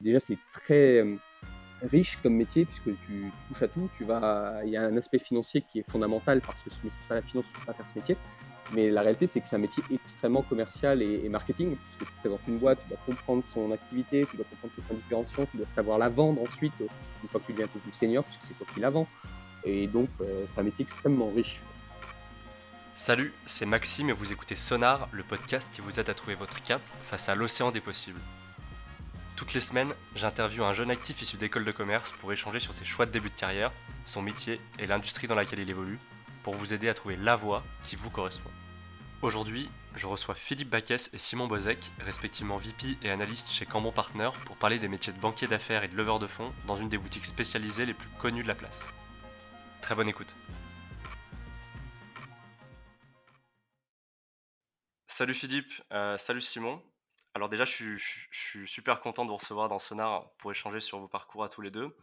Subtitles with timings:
[0.00, 1.04] Déjà, c'est très
[1.82, 3.88] riche comme métier puisque tu touches à tout.
[3.96, 6.70] Tu vas, il y a un aspect financier qui est fondamental parce que
[7.08, 8.16] pas la finance, tu ne peux pas faire ce métier.
[8.74, 12.40] Mais la réalité, c'est que c'est un métier extrêmement commercial et, marketing, puisque tu présentes
[12.46, 15.98] une boîte, tu dois comprendre son activité, tu dois comprendre ses points tu dois savoir
[15.98, 18.66] la vendre ensuite, une fois que tu deviens un peu plus senior, puisque c'est toi
[18.74, 19.08] qui la vends.
[19.64, 21.62] Et donc, euh, c'est un métier extrêmement riche.
[22.94, 26.62] Salut, c'est Maxime et vous écoutez Sonar, le podcast qui vous aide à trouver votre
[26.62, 28.20] cap face à l'océan des possibles.
[29.38, 32.84] Toutes les semaines, j'interviewe un jeune actif issu d'école de commerce pour échanger sur ses
[32.84, 33.70] choix de début de carrière,
[34.04, 36.00] son métier et l'industrie dans laquelle il évolue,
[36.42, 38.50] pour vous aider à trouver la voie qui vous correspond.
[39.22, 44.30] Aujourd'hui, je reçois Philippe Baquès et Simon Bozek, respectivement VP et analyste chez Cambon Partner,
[44.44, 46.98] pour parler des métiers de banquier d'affaires et de leveur de fonds dans une des
[46.98, 48.88] boutiques spécialisées les plus connues de la place.
[49.82, 50.34] Très bonne écoute.
[55.06, 56.82] Salut Philippe, euh, salut Simon.
[57.38, 57.96] Alors déjà, je
[58.32, 61.60] suis, super content de vous recevoir dans Sonar pour échanger sur vos parcours à tous
[61.60, 61.94] les deux.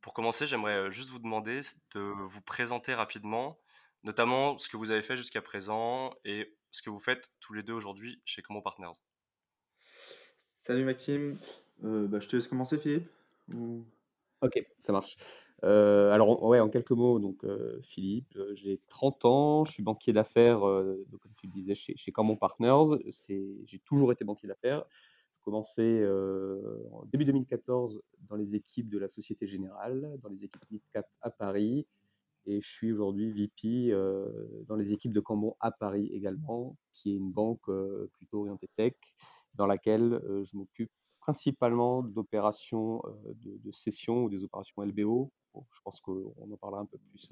[0.00, 1.60] Pour commencer, j'aimerais euh, juste vous demander
[1.94, 3.60] de vous présenter rapidement,
[4.02, 7.62] notamment ce que vous avez fait jusqu'à présent et ce que vous faites tous les
[7.62, 8.98] deux aujourd'hui chez Comment Partners.
[10.66, 11.38] Salut Maxime,
[11.84, 13.08] euh, bah, je te laisse commencer Philippe.
[14.40, 15.16] Ok, ça marche.
[15.62, 17.44] Alors, ouais, en quelques mots, donc
[17.82, 22.98] Philippe, j'ai 30 ans, je suis banquier d'affaires, comme tu le disais, chez, Common Partners.
[23.66, 24.84] J'ai toujours été banquier d'affaires.
[25.34, 26.06] J'ai commencé
[26.92, 31.30] en début 2014 dans les équipes de la Société Générale, dans les équipes MidCap à
[31.30, 31.86] Paris.
[32.46, 33.92] Et je suis aujourd'hui VP
[34.66, 37.70] dans les équipes de Cambon à Paris également, qui est une banque
[38.12, 38.94] plutôt orientée tech,
[39.54, 40.90] dans laquelle je m'occupe
[41.20, 43.02] principalement d'opérations
[43.44, 47.28] de, de, cession ou des opérations LBO je pense qu'on en parlera un peu plus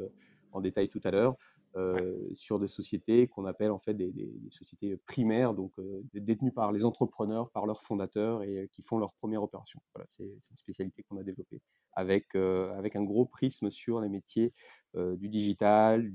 [0.53, 1.36] en détail tout à l'heure,
[1.77, 4.12] euh, sur des sociétés qu'on appelle en fait des,
[4.50, 9.12] sociétés primaires, donc euh, détenues par les entrepreneurs, par leurs fondateurs et qui font leur
[9.14, 9.81] première opération.
[9.94, 11.61] Voilà, c'est une spécialité qu'on a développée
[11.92, 14.53] avec, avec un gros prisme sur les métiers
[14.94, 16.11] du digital,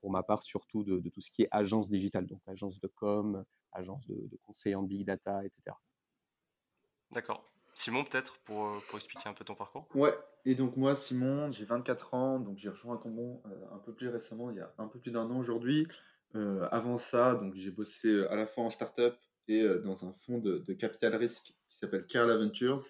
[0.00, 3.44] pour ma part surtout de, tout ce qui est agence digitale, donc agence de com,
[3.72, 5.76] agence de, de conseil en big data, etc.
[7.14, 7.48] D'accord.
[7.74, 9.86] Simon, peut-être, pour, euh, pour, expliquer un peu ton parcours?
[9.94, 10.14] Ouais,
[10.44, 14.08] et donc moi, Simon, j'ai 24 ans, donc j'ai rejoint Cambon euh, un peu plus
[14.08, 15.86] récemment, il y a un peu plus d'un an aujourd'hui.
[16.36, 19.14] Euh, avant ça, donc j'ai bossé à la fois en startup
[19.46, 22.82] et dans un fonds de, capital risque qui s'appelle Carl Ventures.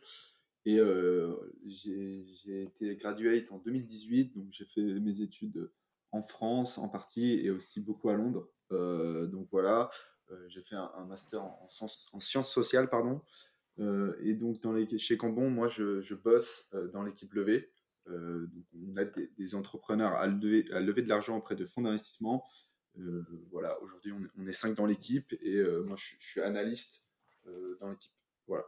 [0.67, 0.81] Et
[1.67, 5.71] j'ai été graduate en 2018, donc j'ai fait mes études
[6.13, 8.49] en France en partie et aussi beaucoup à Londres.
[8.71, 9.91] donc voilà,
[10.49, 11.69] j'ai fait un, master en,
[12.13, 13.21] en, sciences sociales, pardon.
[13.81, 17.71] Euh, et donc, dans les, chez Cambon, moi, je, bosse euh, dans l'équipe levée.
[18.09, 22.45] Euh, donc on a des, entrepreneurs à lever, de l'argent auprès de fonds d'investissement.
[23.51, 27.03] voilà, aujourd'hui, on, on, est cinq dans l'équipe et moi, je, je, suis analyste
[27.81, 28.13] dans l'équipe.
[28.47, 28.65] Voilà.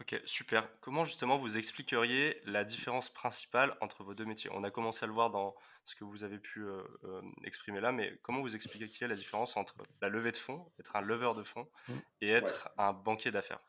[0.00, 0.68] Ok, super.
[0.80, 4.50] Comment justement vous expliqueriez la différence principale entre vos deux métiers?
[4.52, 5.54] On a commencé à le voir dans
[5.84, 9.56] ce que vous avez pu euh, euh, exprimer là, mais comment vous expliqueriez la différence
[9.56, 11.92] entre la levée de fonds, être un leveur de fonds, mmh.
[12.22, 13.60] et être un banquier d'affaires?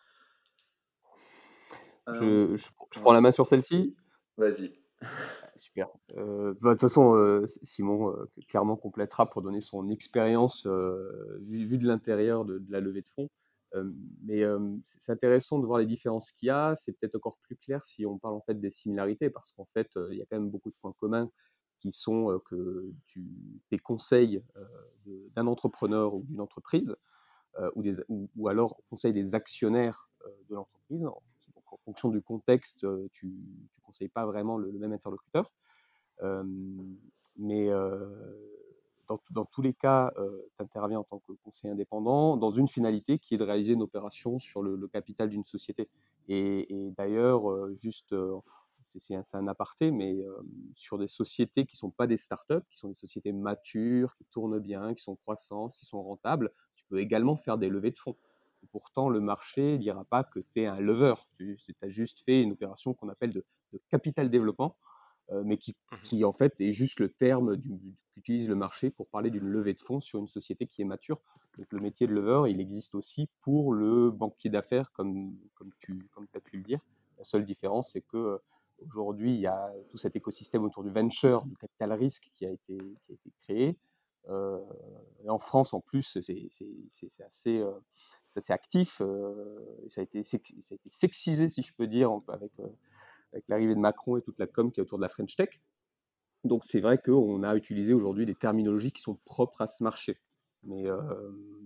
[2.07, 3.95] Je, je, prends la main sur celle-ci.
[4.37, 4.73] Vas-y.
[5.55, 5.87] Super.
[6.17, 8.13] Euh, bah, de toute façon, Simon
[8.49, 13.29] clairement complétera pour donner son expérience vue de l'intérieur de, de, la levée de fonds
[14.23, 14.43] mais
[14.85, 16.75] c'est intéressant de voir les différences qu'il y a.
[16.75, 19.89] C'est peut-être encore plus clair si on parle en fait des similarités, parce qu'en fait,
[20.11, 21.29] il y a quand même beaucoup de points communs
[21.79, 23.25] qui sont que tu,
[23.69, 24.41] tes conseils
[25.35, 26.95] d'un entrepreneur ou d'une entreprise,
[27.75, 30.09] ou, des, ou, alors conseil des actionnaires
[30.49, 31.05] de l'entreprise.
[31.05, 31.21] En,
[31.85, 35.51] fonction du contexte, tu ne conseilles pas vraiment le, le même interlocuteur.
[37.37, 37.69] mais
[39.31, 43.19] dans, tous les cas, euh, tu interviens en tant que conseiller indépendant dans une finalité
[43.19, 45.89] qui est de réaliser une opération sur le, capital d'une société.
[46.27, 47.43] Et, d'ailleurs,
[47.81, 48.15] juste,
[48.85, 50.17] c'est un, aparté, mais
[50.75, 54.25] sur des sociétés qui ne sont pas des startups, qui sont des sociétés matures, qui
[54.25, 57.97] tournent bien, qui sont croissantes, qui sont rentables, tu peux également faire des levées de
[57.97, 58.17] fonds.
[58.71, 61.15] pourtant, le marché ne dira pas que tu es un lever.
[61.37, 63.45] Tu as juste fait une opération qu'on appelle de,
[63.89, 64.75] capital développement
[65.45, 67.59] mais qui, mmh qui, en fait est juste le terme
[68.13, 71.19] qu'utilise le marché pour parler d'une levée de fonds sur une société qui est mature.
[71.57, 76.07] Donc le métier de lever, il existe aussi pour le banquier d'affaires, comme, comme, tu,
[76.13, 76.79] comme as pu le dire.
[77.17, 78.37] La seule différence, c'est que euh,
[78.85, 82.51] aujourd'hui, il y a tout cet écosystème autour du venture, du capital risque qui a
[82.51, 83.77] été, qui a été créé.
[84.29, 84.59] Euh,
[85.23, 86.19] et en France, en plus, c'est
[87.25, 87.71] assez, euh,
[88.35, 89.01] assez, actif.
[89.01, 89.59] Euh,
[89.89, 92.51] ça, a été, ça, a été, sexisé, si je peux dire, avec
[93.33, 95.59] avec l'arrivée de Macron et toute la com qui est autour de la French Tech.
[96.43, 100.17] Donc c'est vrai qu'on a utilisé aujourd'hui des terminologies qui sont propres à ce marché.
[100.63, 100.83] Mais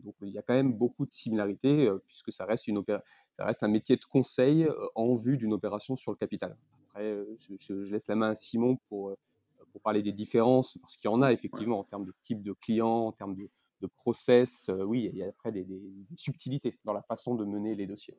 [0.04, 4.06] donc il y a quand même beaucoup de similarités puisque ça reste, un métier de
[4.06, 6.58] conseil en vue d'une opération sur le capital.
[6.90, 7.24] Après,
[7.60, 9.16] je, laisse la main à Simon pour,
[9.84, 13.06] parler des différences, parce qu'il y en a effectivement en termes de type de client,
[13.06, 13.48] en termes de,
[13.98, 14.72] process.
[14.86, 15.68] oui, il y a après des,
[16.16, 18.18] subtilités dans la façon de mener les dossiers.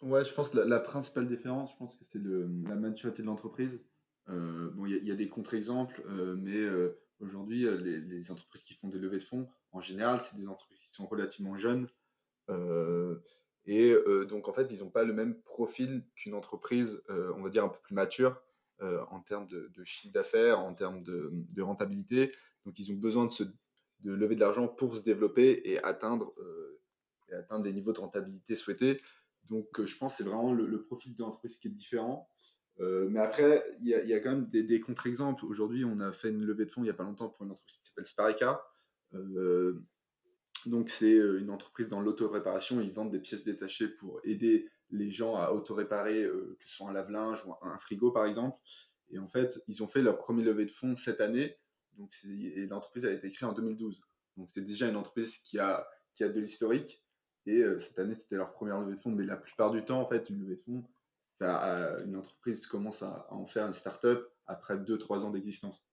[0.00, 3.84] Ouais, je pense que la, principale différence, je pense que c'est la maturité de l'entreprise.
[4.28, 6.02] bon, il y, a des contre-exemples,
[6.36, 6.64] mais
[7.20, 10.80] aujourd'hui, les, les, entreprises qui font des levées de fonds, en général, c'est des entreprises
[10.80, 11.88] qui sont relativement jeunes.
[12.50, 13.16] Euh,
[13.66, 17.42] et euh, donc, en fait, ils n'ont pas le même profil qu'une entreprise, euh, on
[17.42, 18.40] va dire, un peu plus mature
[19.10, 22.30] en termes de, chiffre d'affaires, en termes de, rentabilité.
[22.64, 26.32] Donc, ils ont besoin de, se, de lever de l'argent pour se développer et atteindre,
[27.28, 29.00] et atteindre des niveaux de rentabilité souhaités.
[29.50, 32.28] Donc, je pense que c'est vraiment le, profil de l'entreprise qui est différent.
[32.78, 35.44] mais après, il y, a quand même des, contre-exemples.
[35.46, 37.52] Aujourd'hui, on a fait une levée de fonds il n'y a pas longtemps pour une
[37.52, 38.62] entreprise qui s'appelle Sparica.
[39.14, 39.82] Euh,
[40.66, 45.10] donc c'est euh, une entreprise dans l'auto-réparation, ils vendent des pièces détachées pour aider les
[45.10, 48.58] gens à auto-réparer, euh, que ce soit un lave-linge ou un frigo par exemple.
[49.10, 51.56] Et en fait, ils ont fait leur premier levée de fonds cette année,
[51.96, 54.00] donc et l'entreprise a été créée en 2012.
[54.36, 57.02] Donc c'est déjà une entreprise qui a, qui a de l'historique,
[57.48, 60.08] et cette année c'était leur première levée de fonds, mais la plupart du temps en
[60.08, 60.84] fait, une levée de fonds,
[61.38, 65.84] ça, une entreprise commence à, en faire une start-up après 2-3 ans d'existence.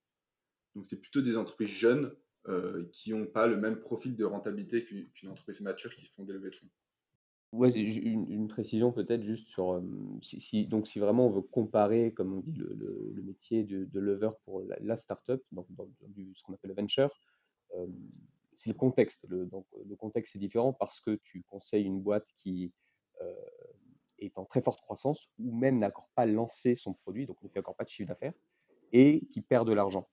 [0.75, 2.13] Donc c'est plutôt des entreprises jeunes
[2.47, 6.33] euh, qui n'ont pas le même profil de rentabilité qu'une entreprise mature qui font des
[6.33, 6.67] levées de fonds.
[7.51, 9.81] Ouais, une, précision peut-être juste sur euh,
[10.67, 14.61] donc si vraiment on veut comparer, comme on dit, le, métier de, de lever pour
[14.63, 15.87] la, la startup, donc dans,
[16.35, 17.17] ce qu'on appelle le venture,
[17.75, 17.87] euh,
[18.55, 19.25] c'est le contexte.
[19.27, 19.47] Le,
[19.97, 22.71] contexte est différent parce que tu conseilles une boîte qui
[24.19, 27.49] est en très forte croissance ou même n'a encore pas lancé son produit, donc ne
[27.49, 28.33] fait encore pas de chiffre d'affaires
[28.91, 30.07] et qui perd de l'argent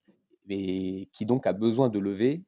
[0.49, 2.43] et qui donc a besoin de lever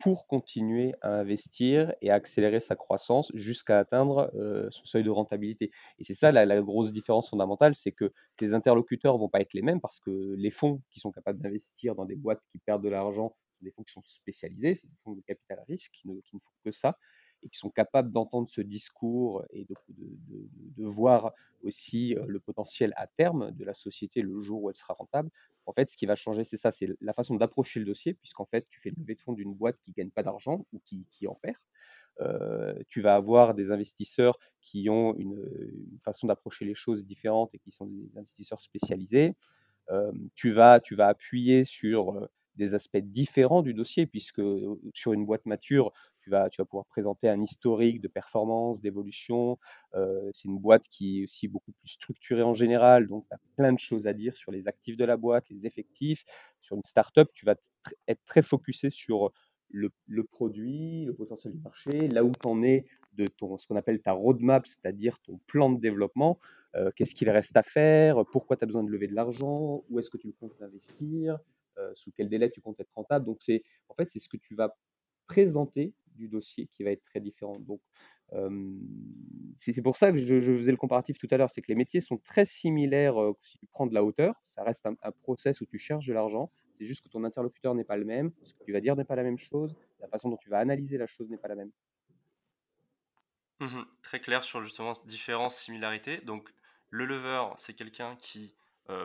[0.00, 4.30] pour continuer à investir et à accélérer sa croissance jusqu'à atteindre
[4.70, 5.70] son seuil de rentabilité.
[5.98, 9.62] Et c'est ça la, grosse différence fondamentale, c'est que tes interlocuteurs vont pas être les
[9.62, 12.88] mêmes parce que les fonds qui sont capables d'investir dans des boîtes qui perdent de
[12.88, 16.20] l'argent, des fonds qui sont spécialisés, c'est des fonds de capital à risque qui ne,
[16.30, 16.96] font que ça
[17.42, 23.50] et qui sont capables d'entendre ce discours et de, voir aussi le potentiel à terme
[23.52, 25.30] de la société le jour où elle sera rentable.
[25.66, 28.46] En fait, ce qui va changer, c'est ça, c'est la façon d'approcher le dossier, puisqu'en
[28.46, 30.80] fait, tu fais une levée de fonds d'une boîte qui ne gagne pas d'argent ou
[30.80, 31.56] qui, en perd.
[32.20, 35.40] Euh, tu vas avoir des investisseurs qui ont une,
[36.04, 39.36] façon d'approcher les choses différentes et qui sont des investisseurs spécialisés.
[39.90, 42.28] Euh, tu, vas, tu vas appuyer sur
[42.60, 44.42] des aspects différents du dossier, puisque
[44.94, 49.58] sur une boîte mature, tu vas, tu vas pouvoir présenter un historique de performance, d'évolution.
[49.94, 53.72] C'est une boîte qui est aussi beaucoup plus structurée en général, donc tu as plein
[53.72, 56.24] de choses à dire sur les actifs de la boîte, les effectifs.
[56.60, 57.56] Sur une startup, tu vas
[58.06, 59.32] être très focusé sur
[59.70, 59.90] le,
[60.24, 62.84] produit, le potentiel du marché, là où tu en es
[63.14, 66.38] de ton, ce qu'on appelle ta roadmap, c'est-à-dire ton plan de développement.
[66.94, 70.10] Qu'est-ce qu'il reste à faire Pourquoi tu as besoin de lever de l'argent Où est-ce
[70.10, 71.38] que tu comptes investir
[71.94, 74.54] Sous quel délai tu comptes être rentable Donc, c'est en fait, c'est ce que tu
[74.54, 74.76] vas
[75.26, 77.58] présenter du dossier qui va être très différent.
[77.60, 77.80] Donc,
[79.56, 82.00] c'est pour ça que je, faisais le comparatif tout à l'heure, c'est que les métiers
[82.00, 85.78] sont très similaires si tu prends de la hauteur, ça reste un, process où tu
[85.78, 88.72] cherches de l'argent, c'est juste que ton interlocuteur n'est pas le même, ce que tu
[88.72, 91.28] vas dire n'est pas la même chose, la façon dont tu vas analyser la chose
[91.28, 91.70] n'est pas la même.
[93.60, 96.18] Mmh très clair sur justement différentes similarités.
[96.18, 96.50] Donc,
[96.88, 98.54] le lever, c'est quelqu'un qui,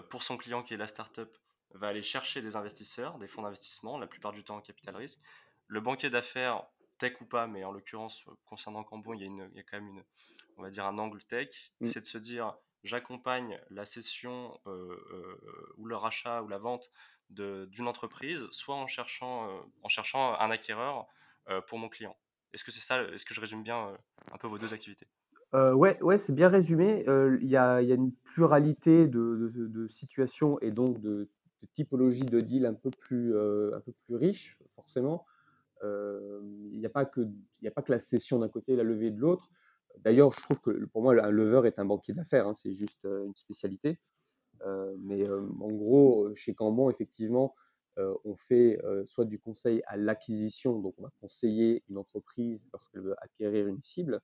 [0.10, 1.29] pour son client qui est la startup,
[1.75, 5.20] va aller chercher des investisseurs, des fonds d'investissement, la plupart du temps en capital risque.
[5.67, 6.65] Le banquier d'affaires,
[6.98, 9.63] tech ou pas, mais en l'occurrence, concernant Cambon, il y, a une, il y a
[9.63, 10.03] quand même une,
[10.58, 11.86] on va dire un angle tech, mm.
[11.86, 16.91] c'est de se dire j'accompagne la cession euh, euh, ou le rachat ou la vente
[17.29, 21.08] d'une entreprise, soit en cherchant, euh, en cherchant un acquéreur
[21.67, 22.15] pour mon client.
[22.53, 23.96] Est-ce que c'est ça Est-ce que je résume bien
[24.32, 25.08] un peu vos deux activités?
[25.53, 27.03] Ouais, ouais, c'est bien résumé.
[27.08, 31.29] Il y, a, y, a, une pluralité de, de, de, situations et donc de,
[31.65, 35.25] de typologies de deals un peu plus, un peu plus riches, forcément.
[35.84, 37.22] Il n'y a, pas que,
[37.65, 39.50] a pas que la cession d'un côté et la levée de l'autre.
[40.00, 43.03] D'ailleurs, je trouve que pour moi, un lever est un banquier d'affaires, hein, c'est juste
[43.05, 44.00] une spécialité.
[45.00, 47.55] mais en gros, chez Cambon, effectivement,
[47.98, 53.15] on fait soit du conseil à l'acquisition, donc on va conseiller une entreprise lorsqu'elle veut
[53.22, 54.22] acquérir une cible.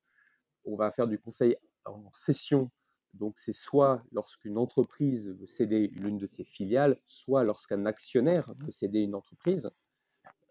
[0.65, 1.55] On va faire du conseil
[1.85, 2.69] en cession,
[3.13, 8.71] donc c'est soit lorsqu'une entreprise veut céder l'une de ses filiales, soit lorsqu'un actionnaire veut
[8.71, 9.69] céder une entreprise.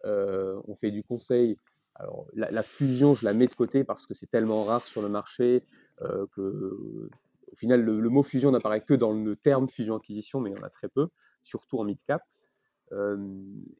[0.05, 1.57] Euh, on fait du conseil.
[1.95, 5.09] Alors, la, fusion, je la mets de côté parce que c'est tellement rare sur le
[5.09, 5.65] marché
[6.01, 7.11] euh, que,
[7.53, 10.65] au final, le, mot fusion n'apparaît que dans le terme fusion-acquisition, mais il y en
[10.65, 11.09] a très peu,
[11.43, 12.23] surtout en mid-cap.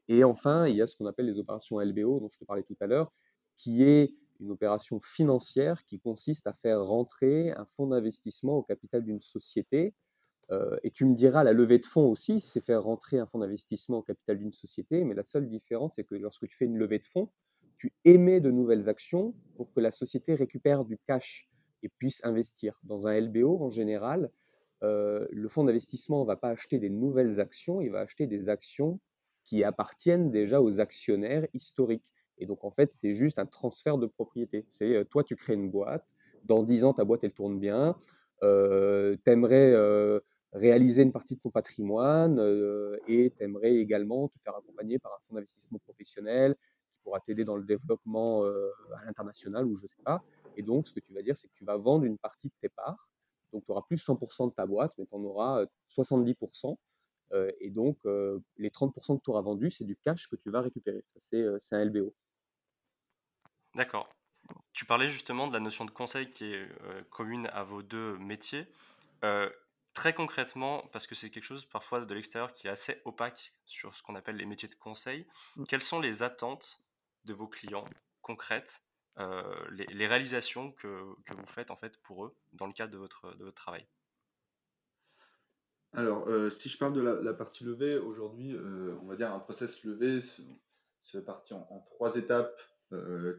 [0.07, 2.63] et enfin, il y a ce qu'on appelle les opérations LBO, dont je te parlais
[2.63, 3.11] tout à l'heure,
[3.57, 9.03] qui est une opération financière qui consiste à faire rentrer un fonds d'investissement au capital
[9.03, 9.93] d'une société.
[10.83, 13.99] et tu me diras, la levée de fonds aussi, c'est faire rentrer un fonds d'investissement
[13.99, 16.99] au capital d'une société, mais la seule différence, c'est que lorsque tu fais une levée
[16.99, 17.29] de fonds,
[17.77, 21.49] tu émets de nouvelles actions pour que la société récupère du cash
[21.83, 22.79] et puisse investir.
[22.83, 24.29] Dans un LBO, en général,
[24.83, 28.49] euh, le fonds d'investissement ne va pas acheter des nouvelles actions, il va acheter des
[28.49, 28.99] actions
[29.43, 32.05] qui appartiennent déjà aux actionnaires historiques.
[32.41, 34.65] Et donc, en fait, c'est juste un transfert de propriété.
[34.69, 36.05] C'est euh, toi, tu crées une boîte,
[36.43, 37.95] dans 10 ans, ta boîte, elle tourne bien,
[38.43, 40.19] euh, tu aimerais euh,
[40.51, 42.39] réaliser une partie de ton patrimoine
[43.07, 46.57] et tu aimerais également te faire accompagner par un fonds d'investissement professionnel
[47.03, 50.23] pourra t'aider dans le développement euh, à l'international ou je sais pas.
[50.57, 52.53] Et donc, ce que tu vas dire, c'est que tu vas vendre une partie de
[52.61, 53.09] tes parts.
[53.53, 56.35] Donc, tu n'auras plus 100% de ta boîte, mais tu en auras 70%.
[56.65, 56.75] Euh,
[57.33, 57.97] euh, et donc,
[58.57, 61.03] les 30% que tu auras vendus, c'est du cash que tu vas récupérer.
[61.19, 62.13] C'est un LBO.
[63.75, 64.09] D'accord.
[64.73, 66.67] Tu parlais justement de la notion de conseil qui est
[67.09, 68.67] commune à vos deux métiers.
[69.93, 73.93] Très concrètement, parce que c'est quelque chose parfois de l'extérieur qui est assez opaque sur
[73.93, 75.65] ce qu'on appelle les métiers de conseil, mmh.
[75.65, 76.81] quelles sont les attentes
[77.25, 77.85] de vos clients
[78.21, 78.85] concrètes,
[79.19, 83.35] euh, les, réalisations que, vous faites en fait pour eux dans le cadre de votre,
[83.35, 83.85] de votre travail?
[85.91, 89.39] Alors, euh, si je parle de la, partie levée, aujourd'hui, euh, on va dire un
[89.39, 90.41] process levé se,
[91.03, 92.57] se partit en, trois étapes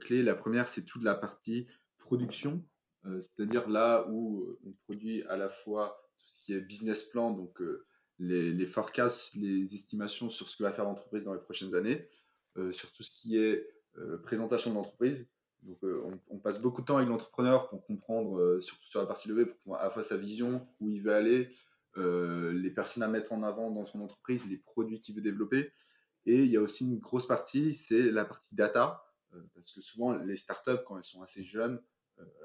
[0.01, 0.23] clés.
[0.23, 1.67] La première, c'est toute la partie
[1.99, 2.65] production,
[3.05, 7.61] c'est-à-dire là où on produit à la fois tout ce qui est business plan, donc
[8.19, 12.09] les, forecasts, les estimations sur ce que va faire l'entreprise dans les prochaines années,
[12.71, 13.67] sur tout ce qui est
[13.99, 15.29] euh, présentation de l'entreprise.
[15.63, 19.07] Donc, euh, on, passe beaucoup de temps avec l'entrepreneur pour comprendre, euh, surtout sur la
[19.07, 21.55] partie levée, pour comprendre à la fois sa vision, où il veut aller,
[21.97, 25.71] les personnes à mettre en avant dans son entreprise, les produits qu'il veut développer.
[26.25, 29.05] Et il y a aussi une grosse partie, c'est la partie data,
[29.55, 31.83] parce que souvent les startups, quand elles sont assez jeunes,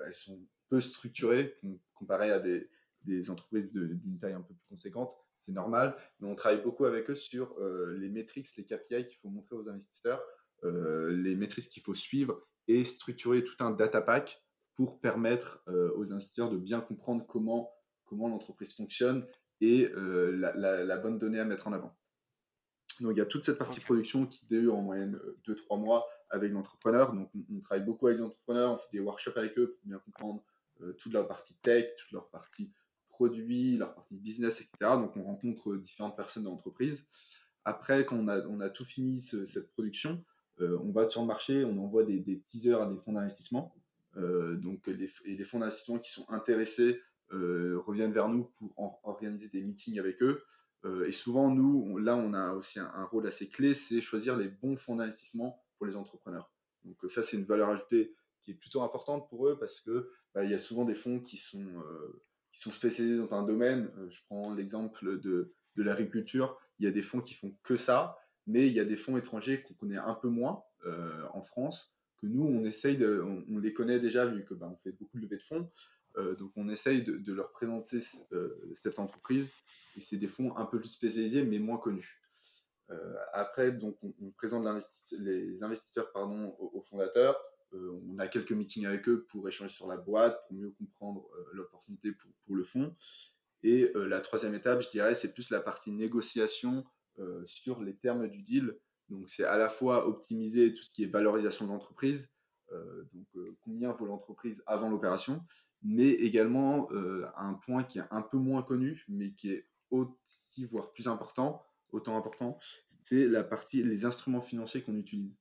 [0.05, 0.39] elles sont
[0.69, 1.59] peu structurées
[1.93, 2.69] comparées à des,
[3.03, 5.15] des entreprises d'une taille un peu plus conséquente.
[5.45, 9.29] C'est normal, mais on travaille beaucoup avec eux sur les métriques, les KPI qu'il faut
[9.29, 10.21] montrer aux investisseurs
[10.63, 15.91] euh, les maîtrises qu'il faut suivre et structurer tout un data pack pour permettre euh,
[15.95, 17.71] aux investisseurs de bien comprendre comment,
[18.05, 19.27] comment l'entreprise fonctionne
[19.61, 21.95] et euh, la, bonne donnée à mettre en avant.
[23.01, 26.51] Donc il y a toute cette partie production qui dure en moyenne 2-3 mois avec
[26.51, 27.13] l'entrepreneur.
[27.13, 29.99] Donc on, travaille beaucoup avec les entrepreneurs, on fait des workshops avec eux pour bien
[29.99, 30.43] comprendre
[30.97, 32.71] toute leur partie tech, toute leur partie
[33.09, 34.75] produit, leur partie business, etc.
[34.81, 37.07] Donc on rencontre différentes personnes dans l'entreprise.
[37.65, 40.23] Après, quand on a, tout fini cette production,
[40.61, 43.75] euh, on va sur le marché, on envoie des, teasers à des fonds d'investissement.
[44.15, 47.01] Euh, donc, les, et les fonds d'investissement qui sont intéressés
[47.33, 50.43] euh, reviennent vers nous pour organiser des meetings avec eux.
[51.05, 54.77] et souvent, nous, là, on a aussi un, rôle assez clé, c'est choisir les bons
[54.77, 56.51] fonds d'investissement pour les entrepreneurs.
[56.83, 60.43] Donc ça, c'est une valeur ajoutée qui est plutôt importante pour eux parce que bah,
[60.43, 61.65] il y a souvent des fonds qui sont,
[62.51, 63.91] qui sont spécialisés dans un domaine.
[64.09, 66.57] je prends l'exemple de, de l'agriculture.
[66.79, 68.17] Il y a des fonds qui font que ça
[68.47, 71.93] mais il y a des fonds étrangers qu'on connaît un peu moins euh, en France,
[72.17, 75.17] que nous, on essaye de, on, les connaît déjà vu que bah, on fait beaucoup
[75.17, 75.69] de levées de fonds,
[76.17, 77.99] euh, donc on essaye de, leur présenter
[78.31, 79.51] euh, cette entreprise,
[79.95, 82.21] et c'est des fonds un peu plus spécialisés, mais moins connus.
[83.33, 84.65] Après, donc on, présente
[85.19, 87.37] les investisseurs pardon, aux, fondateurs,
[87.73, 92.13] on a quelques meetings avec eux pour échanger sur la boîte, pour mieux comprendre l'opportunité
[92.13, 92.95] pour, pour, le fonds.
[93.63, 96.85] Et la troisième étape, je dirais, c'est plus la partie négociation
[97.19, 98.77] euh, sur les termes du deal.
[99.09, 102.29] Donc, c'est à la fois optimiser tout ce qui est valorisation de l'entreprise,
[102.71, 105.41] euh, donc euh, combien vaut l'entreprise avant l'opération,
[105.81, 106.89] mais également
[107.37, 111.63] un point qui est un peu moins connu, mais qui est aussi, voire plus important,
[111.91, 112.57] autant important,
[113.03, 115.37] c'est la partie, les instruments financiers qu'on utilise.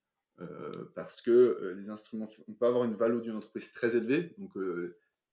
[0.95, 4.53] parce que les instruments, on peut avoir une valeur d'une entreprise très élevée, donc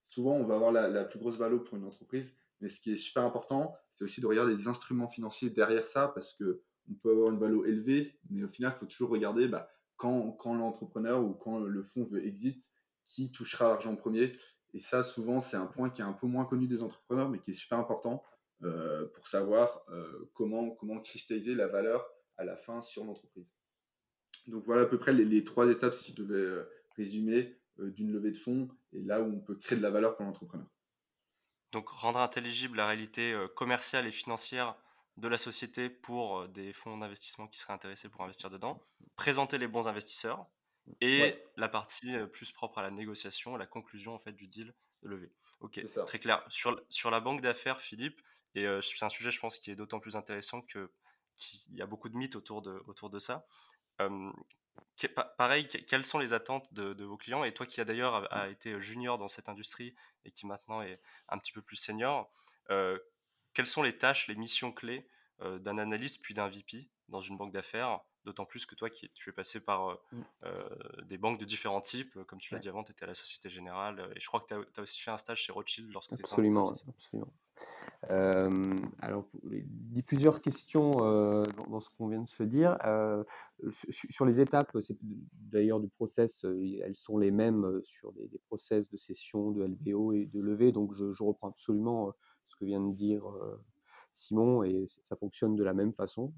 [0.08, 2.96] souvent on va avoir la, plus grosse valeur pour une entreprise, mais ce qui est
[2.96, 7.10] super important, c'est aussi de regarder les instruments financiers derrière ça, parce que on peut
[7.10, 11.24] avoir une valeur élevée, mais au final, il faut toujours regarder bah, quand, quand l'entrepreneur
[11.24, 12.70] ou quand le fonds veut exit,
[13.06, 14.32] qui touchera l'argent en premier.
[14.72, 17.38] Et ça, souvent, c'est un point qui est un peu moins connu des entrepreneurs, mais
[17.38, 18.22] qui est super important
[18.64, 23.46] euh, pour savoir euh, comment, comment cristalliser la valeur à la fin sur l'entreprise.
[24.46, 28.30] Donc voilà à peu près les, trois étapes, si je devais euh, résumer, d'une levée
[28.30, 30.68] de fonds et là où on peut créer de la valeur pour l'entrepreneur.
[31.72, 34.76] Donc rendre intelligible la réalité commerciale et financière
[35.16, 38.80] de la société pour des fonds d'investissement qui seraient intéressés pour investir dedans,
[39.16, 40.46] présenter les bons investisseurs
[41.00, 44.72] et la partie plus propre à la négociation, la conclusion en fait du deal
[45.04, 45.32] de levée.
[45.60, 46.44] Ok, très clair.
[46.48, 48.20] Sur, sur la banque d'affaires, Philippe,
[48.54, 50.90] et c'est un sujet je pense qui est d'autant plus intéressant que
[51.70, 53.46] il y a beaucoup de mythes autour de, autour de ça.
[55.36, 57.42] pareil, quelles sont les attentes de, vos clients?
[57.42, 59.94] Et toi qui as d'ailleurs a, été junior dans cette industrie
[60.24, 62.30] et qui maintenant est un petit peu plus senior,
[62.68, 65.08] quelles sont les tâches, les missions clés
[65.40, 69.30] d'un analyste puis d'un VP dans une banque d'affaires D'autant plus que toi, qui, tu
[69.30, 70.22] es passé par mmh.
[71.04, 73.48] des banques de différents types, comme tu l'as dit avant, tu étais à la Société
[73.48, 76.14] Générale, et je crois que tu as, aussi fait un stage chez Rothschild lorsque tu
[76.14, 76.72] étais en Absolument,
[79.00, 82.76] alors, il y a plusieurs questions dans, ce qu'on vient de se dire.
[83.90, 84.76] sur les étapes,
[85.32, 90.26] d'ailleurs du process, elles sont les mêmes sur des, process de session, de LBO et
[90.26, 92.12] de levée, donc je, reprends absolument
[92.48, 93.24] ce que vient de dire
[94.12, 96.32] Simon, et ça fonctionne de la même façon.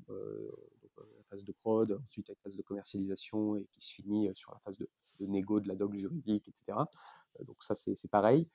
[1.45, 4.89] De prod, ensuite la phase de commercialisation, et qui se finit sur la phase de,
[5.21, 6.79] de négo, de la doc juridique, etc.
[7.47, 8.49] donc ça, c'est pareil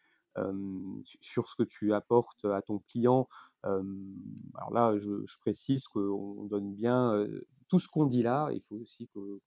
[1.20, 3.28] sur ce que tu apportes à ton client.
[3.64, 7.28] alors là, je, précise qu'on donne bien
[7.68, 8.50] tout ce qu'on dit là.
[8.54, 9.40] Il faut aussi que,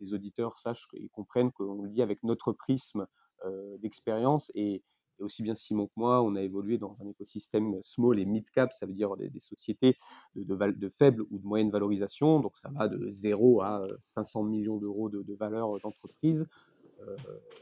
[0.00, 3.06] les auditeurs sachent et comprennent qu'on le dit avec notre prisme
[3.78, 4.82] d'expérience et,
[5.24, 8.86] aussi bien Simon que moi, on a évolué dans un écosystème small et mid-cap, ça
[8.86, 9.96] veut dire des, sociétés
[10.34, 15.08] de, faible ou de moyenne valorisation, donc ça va de 0 à 500 millions d'euros
[15.08, 16.46] de, valeur d'entreprise,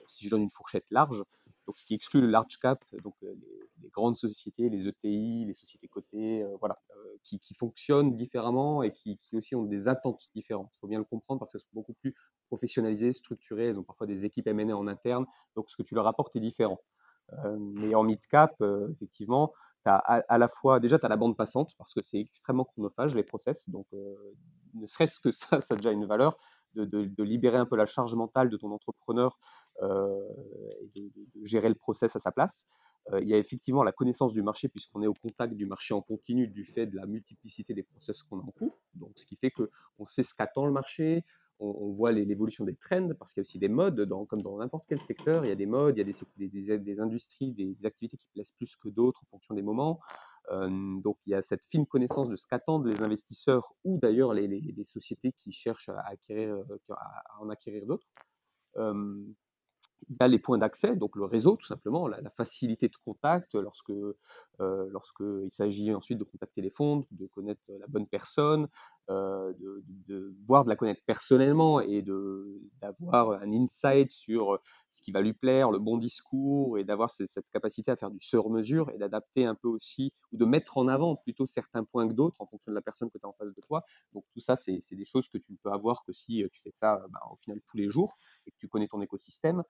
[0.07, 1.23] si je donne une fourchette large
[1.69, 3.35] donc ce qui exclut le large cap, donc euh,
[3.83, 8.91] les, grandes sociétés, les ETI, les sociétés cotées, euh, voilà, euh, qui, fonctionnent différemment et
[8.91, 10.71] qui, aussi ont des attentes différentes.
[10.77, 12.15] Il faut bien le comprendre parce qu'elles sont beaucoup plus
[12.47, 16.07] professionnalisées, structurées, elles ont parfois des équipes M&A en interne, donc ce que tu leur
[16.07, 16.81] apportes est différent.
[17.59, 18.55] Mais en mid-cap,
[18.93, 19.53] effectivement,
[19.85, 23.15] as à, la fois, déjà, tu as la bande passante parce que c'est extrêmement chronophage,
[23.15, 23.87] les process, donc
[24.75, 26.39] ne serait-ce que ça, ça a déjà une valeur
[26.75, 29.39] de, libérer un peu la charge mentale de ton entrepreneur
[29.83, 30.19] euh,
[30.95, 32.65] et de, gérer le process à sa place.
[33.13, 35.95] Euh, il y a effectivement la connaissance du marché puisqu'on est au contact du marché
[35.95, 38.79] en continu du fait de la multiplicité des process qu'on a en cours.
[38.95, 41.25] Donc, ce qui fait qu'on sait ce qu'attend le marché,
[41.61, 44.59] on, voit l'évolution des trends, parce qu'il y a aussi des modes, dans, comme dans
[44.59, 47.53] n'importe quel secteur, il y a des modes, il y a des, des, des industries,
[47.53, 50.01] des, activités qui plaisent plus que d'autres en fonction des moments.
[50.51, 54.33] Euh, donc il y a cette fine connaissance de ce qu'attendent les investisseurs ou d'ailleurs
[54.33, 58.07] les, les, sociétés qui cherchent à, acquérir, à en acquérir d'autres.
[58.77, 59.25] Euh,
[60.09, 63.55] il y a les points d'accès, donc le réseau tout simplement, la, facilité de contact
[63.55, 68.69] lorsque euh, lorsqu'il s'agit ensuite de contacter les fonds, de connaître la bonne personne,
[69.11, 69.55] euh,
[70.07, 72.03] de, voir de la connaître personnellement et
[72.81, 74.59] d'avoir un insight sur
[74.91, 78.21] ce qui va lui plaire, le bon discours et d'avoir cette capacité à faire du
[78.21, 82.13] sur-mesure et d'adapter un peu aussi ou de mettre en avant plutôt certains points que
[82.13, 83.83] d'autres en fonction de la personne que tu as en face de toi.
[84.13, 86.75] Donc tout ça, c'est des choses que tu ne peux avoir que si tu fais
[86.81, 88.17] ça bah, au final tous les jours
[88.47, 89.63] et que tu connais ton écosystème.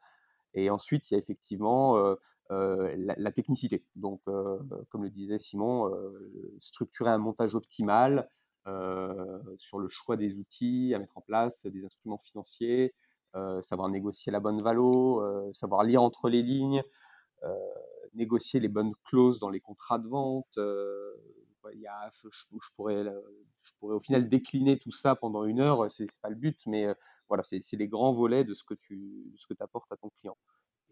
[0.54, 2.16] Et ensuite, il y a effectivement
[2.50, 3.84] la, technicité.
[3.94, 5.92] Donc, comme le disait Simon,
[6.60, 8.28] structurer un montage optimal
[9.56, 12.94] sur le choix des outils à mettre en place, des instruments financiers,
[13.62, 16.82] savoir négocier la bonne valo, savoir lire entre les lignes,
[18.14, 20.58] négocier les bonnes clauses dans les contrats de vente.
[21.74, 23.04] Il y a, je, pourrais,
[23.62, 26.86] je pourrais au final décliner tout ça pendant une heure, c'est pas le but, mais
[27.28, 30.36] voilà, c'est les grands volets de ce que tu ce que apportes à ton client.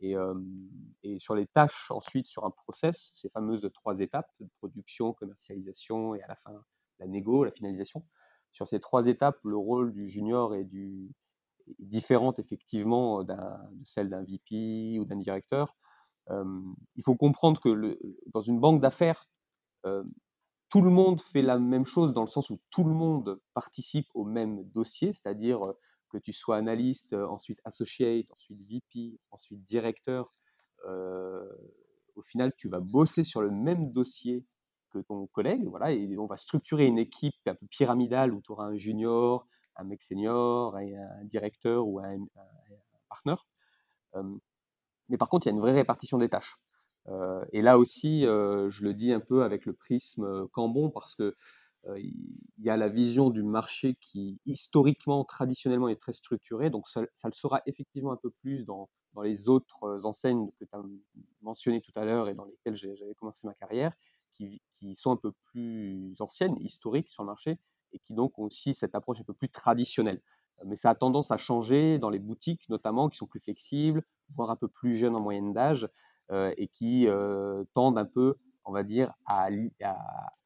[0.01, 0.15] Et,
[1.03, 6.23] et, sur les tâches ensuite sur un process, ces fameuses trois étapes production, commercialisation et
[6.23, 6.63] à la fin
[6.99, 8.05] la négo, la finalisation.
[8.53, 11.11] Sur ces trois étapes, le rôle du junior est, du,
[11.69, 13.35] est différent effectivement de
[13.85, 15.77] celle d'un VP ou d'un directeur.
[16.31, 17.99] il faut comprendre que
[18.33, 19.29] dans une banque d'affaires,
[20.69, 24.09] tout le monde fait la même chose dans le sens où tout le monde participe
[24.15, 25.61] au même dossier, c'est-à-dire
[26.11, 30.35] que tu sois analyste, ensuite associate, ensuite VP, ensuite directeur.
[30.85, 34.45] au final, tu vas bosser sur le même dossier
[35.03, 38.67] ton collègue, voilà, et on va structurer une équipe un peu pyramidale où tu auras
[38.67, 42.19] un junior, un mec senior, et un directeur ou un,
[43.09, 43.37] partner.
[45.09, 46.57] mais par contre, il y a une vraie répartition des tâches.
[47.53, 51.35] et là aussi, je le dis un peu avec le prisme Cambon parce que
[51.99, 56.71] il y a la vision du marché qui, historiquement, traditionnellement, est très structurée.
[56.71, 60.75] Donc, ça, le sera effectivement un peu plus dans, dans les autres enseignes que tu
[60.75, 60.83] as
[61.43, 63.93] mentionnées tout à l'heure et dans lesquelles j'avais commencé ma carrière,
[64.37, 67.59] qui, sont un peu plus anciennes, historiques sur le marché,
[67.93, 70.21] et qui donc ont aussi cette approche un peu plus traditionnelle.
[70.65, 74.03] Mais ça a tendance à changer dans les boutiques, notamment, qui sont plus flexibles,
[74.35, 75.89] voire un peu plus jeunes en moyenne d'âge,
[76.33, 77.07] et qui
[77.73, 79.49] tendent un peu on va dire, à,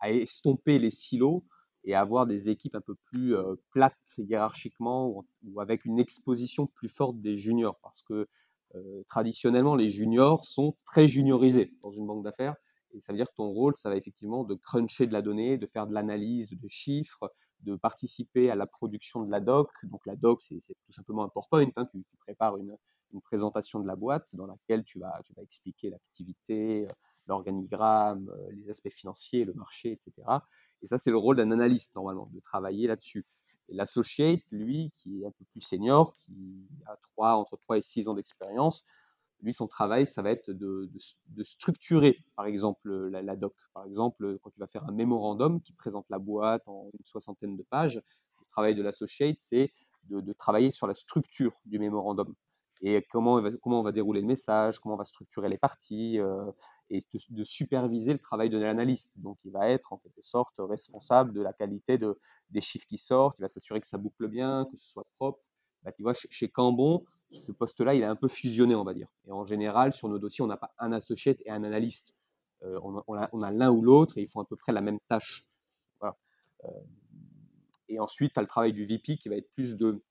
[0.05, 1.45] estomper les silos
[1.85, 6.91] et avoir des équipes un peu plus euh, plates hiérarchiquement ou, avec une exposition plus
[6.91, 7.79] forte des juniors.
[7.83, 8.29] Parce que
[8.75, 12.55] euh, traditionnellement, les juniors sont très juniorisés dans une banque d'affaires
[12.95, 15.59] Et ça veut dire que ton rôle, ça va effectivement de cruncher de la donnée,
[15.59, 19.71] de faire de l'analyse de chiffres, de participer à la production de la doc.
[19.85, 21.71] Donc la doc, c'est tout simplement un PowerPoint.
[21.77, 21.87] Hein.
[21.93, 22.77] Tu, tu, prépares une,
[23.25, 26.87] présentation de la boîte dans laquelle tu vas, tu vas expliquer l'activité,
[27.27, 30.29] l'organigramme, les aspects financiers, le marché, etc.
[30.83, 33.27] Et ça, c'est le rôle d'un analyste, normalement, de travailler là-dessus.
[33.69, 37.83] Et l'associate, lui, qui est un peu plus senior, qui a 3, entre 3 et
[37.83, 38.85] 6 ans d'expérience,
[39.43, 40.91] lui, son travail, ça va être de,
[41.43, 43.55] structurer, par exemple, la, la, doc.
[43.75, 47.57] Par exemple, quand tu vas faire un mémorandum qui présente la boîte en une soixantaine
[47.57, 49.73] de pages, le travail de l'associate, c'est
[50.09, 52.35] de, travailler sur la structure du mémorandum
[52.83, 56.51] et comment on va, dérouler le message, comment on va structurer les parties, euh,
[56.89, 59.13] et de, superviser le travail de l'analyste.
[59.17, 62.99] Donc, il va être en quelque sorte responsable de la qualité de, des chiffres qui
[62.99, 65.41] sortent, il va s'assurer que ça boucle bien, que ce soit propre.
[65.83, 69.09] Bah, tu vois, chez Cambon, ce poste-là, il est un peu fusionné, on va dire.
[69.27, 72.15] Et en général, sur nos dossiers, on n'a pas un associate et un analyste.
[72.63, 75.47] Euh, on, a, l'un ou l'autre et ils font à peu près la même tâche.
[76.03, 76.69] Euh,
[77.89, 80.03] et ensuite, tu as le travail du VP qui va être plus de,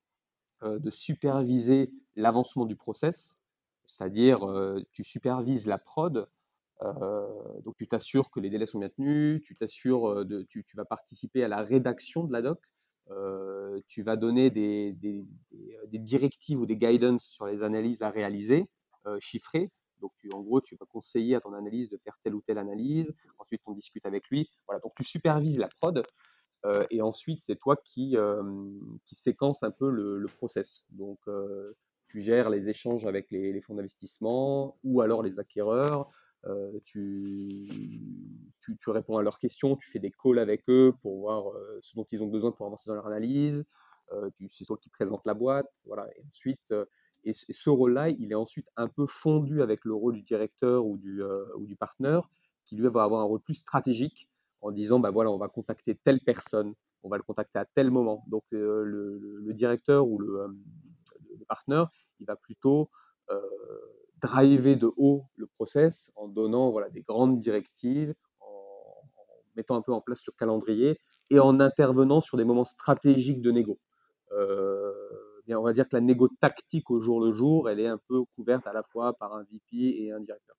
[0.63, 3.38] euh, de superviser l'avancement du process,
[3.86, 4.39] c'est-à-dire
[4.91, 6.27] tu supervises la prod,
[6.82, 11.43] donc tu t'assures que les délais sont bien tenus, tu t'assures de, tu, vas participer
[11.43, 12.60] à la rédaction de la doc,
[13.12, 15.26] euh, tu vas donner des, des,
[16.00, 18.67] directives ou des guidance sur les analyses à réaliser,
[19.06, 19.72] euh, chiffrées.
[20.02, 23.13] Donc, en gros, tu vas conseiller à ton analyse de faire telle ou telle analyse.
[23.38, 24.50] Ensuite, on discute avec lui.
[24.67, 26.04] Voilà, donc tu supervises la prod.
[26.65, 28.43] Euh, et ensuite, c'est toi qui, euh,
[29.06, 30.84] qui séquence un peu le, process.
[30.89, 31.76] Donc, euh,
[32.08, 36.10] tu gères les échanges avec les fonds d'investissement ou alors les acquéreurs.
[36.45, 37.67] Euh, tu,
[38.62, 41.95] tu, réponds à leurs questions, tu fais des calls avec eux pour voir euh, ce
[41.95, 43.65] dont ils ont besoin pour avancer dans leur analyse.
[44.13, 45.67] Euh, c'est toi qui présente la boîte.
[45.86, 46.08] Voilà.
[46.15, 46.73] Et ensuite,
[47.25, 50.97] et, ce rôle-là, il est ensuite un peu fondu avec le rôle du directeur ou
[50.97, 51.21] du,
[51.58, 52.30] ou du partenaire,
[52.65, 54.30] qui lui va avoir un rôle plus stratégique
[54.62, 56.73] en disant bah voilà, on va contacter telle personne,
[57.04, 58.23] on va le contacter à tel moment.
[58.28, 60.58] Donc le, directeur ou le,
[61.38, 62.89] le partenaire, il va plutôt
[64.21, 69.05] driver de haut le process en donnant voilà, des grandes directives, en,
[69.55, 73.51] mettant un peu en place le calendrier et en intervenant sur des moments stratégiques de
[73.51, 73.79] négo.
[74.32, 74.93] Euh,
[75.58, 78.23] on va dire que la négo tactique au jour le jour, elle est un peu
[78.36, 80.55] couverte à la fois par un VP et un directeur.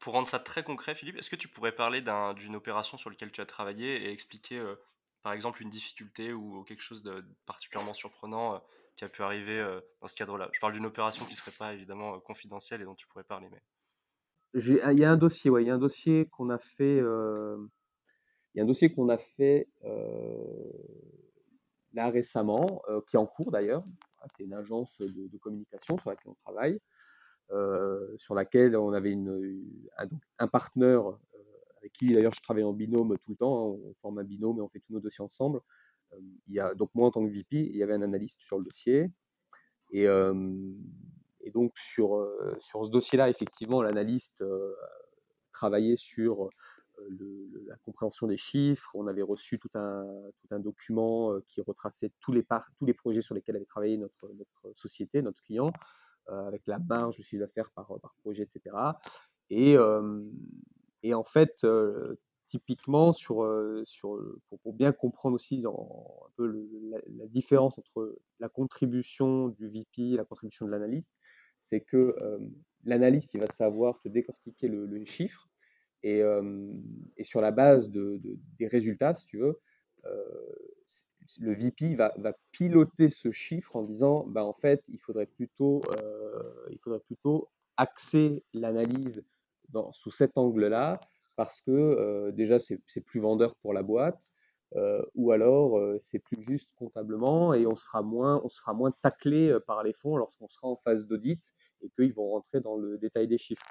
[0.00, 3.10] Pour rendre ça très concret, Philippe, est-ce que tu pourrais parler d'une un, opération sur
[3.10, 4.74] laquelle tu as travaillé et expliquer, euh,
[5.22, 8.58] par exemple, une difficulté ou quelque chose de particulièrement surprenant euh,
[8.96, 11.56] qui a pu arriver euh, dans ce cadre-là Je parle d'une opération qui ne serait
[11.56, 13.48] pas évidemment euh, confidentielle et dont tu pourrais parler.
[13.50, 13.62] Mais...
[14.54, 17.00] Il y a un dossier, il y a un dossier qu'on a fait.
[17.00, 17.56] Euh,
[18.54, 19.68] il y a un dossier qu'on a fait
[21.92, 23.84] là récemment, qui est en cours d'ailleurs.
[24.36, 26.80] C'est une agence de, communication sur laquelle on travaille.
[28.16, 29.16] Sur laquelle on avait
[30.38, 31.02] un, partenaire
[31.78, 34.58] avec qui d'ailleurs je travaille en binôme tout le temps, hein, on forme un binôme
[34.58, 35.60] et on fait tous nos dossiers ensemble.
[36.76, 39.10] Donc moi en tant que VP, il y avait un analyste sur le dossier.
[39.90, 40.06] Et,
[41.52, 42.26] donc sur,
[42.60, 44.42] ce dossier-là, effectivement, l'analyste
[45.52, 46.48] travaillait sur
[47.66, 48.90] la compréhension des chiffres.
[48.94, 50.04] On avait reçu tout un,
[50.58, 52.42] document qui retraçait tous les,
[52.94, 54.28] projets sur lesquels avait travaillé notre,
[54.74, 55.72] société, notre client
[56.28, 58.74] avec la marge, le chiffre d'affaires par, par projet, etc.
[59.50, 60.22] Et, euh,
[61.02, 62.16] et en fait, euh,
[62.48, 63.46] typiquement, sur,
[63.84, 66.46] sur, pour, pour, bien comprendre aussi un peu
[66.90, 71.08] la, différence entre la contribution du VP et la contribution de l'analyste,
[71.62, 72.38] c'est que euh,
[72.84, 75.48] l'analyste, il va savoir te décortiquer le, chiffre
[76.02, 76.72] et, euh,
[77.16, 79.60] et, sur la base de, de, des résultats, si tu veux,
[80.06, 80.24] euh,
[81.38, 85.82] le VP va, va, piloter ce chiffre en disant, bah, en fait, il faudrait plutôt,
[86.00, 89.24] euh, il faudrait plutôt axer l'analyse
[89.92, 91.00] sous cet angle-là,
[91.36, 94.20] parce que déjà, c'est plus vendeur pour la boîte,
[95.14, 99.82] ou alors c'est plus juste comptablement, et on sera moins, on sera moins taclé par
[99.82, 101.42] les fonds lorsqu'on sera en phase d'audit,
[101.82, 103.66] et qu'ils vont rentrer dans le détail des chiffres.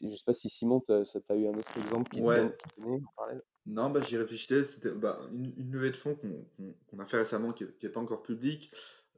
[0.00, 2.40] Je ne sais pas si Simon, tu as, eu un autre exemple qui ouais.
[2.40, 3.42] en parallèle?
[3.66, 4.64] Non, bah, j'y réfléchissais.
[4.64, 7.88] C'était bah, une, une, levée de fonds qu'on qu qu a fait récemment, qui n'est
[7.88, 8.70] pas encore publique.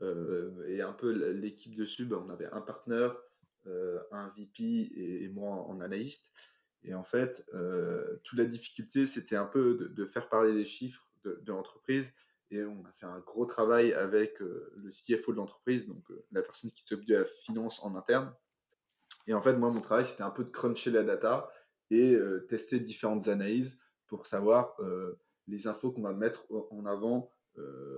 [0.02, 3.16] Euh, et un peu l'équipe dessus, bah, on avait un partenaire,
[3.66, 6.30] euh, un VP et, et, moi en analyste.
[6.84, 11.06] Et en fait, euh, toute la difficulté, c'était un peu de, faire parler les chiffres
[11.24, 12.12] de, l'entreprise.
[12.50, 16.24] Et on a fait un gros travail avec euh, le CFO de l'entreprise, donc euh,
[16.32, 18.34] la personne qui s'occupe de la finance en interne.
[19.26, 21.50] Et en fait, moi, mon travail, c'était un peu de cruncher la data
[21.90, 22.16] et
[22.48, 24.76] tester différentes analyses pour savoir
[25.48, 27.32] les infos qu'on va mettre en avant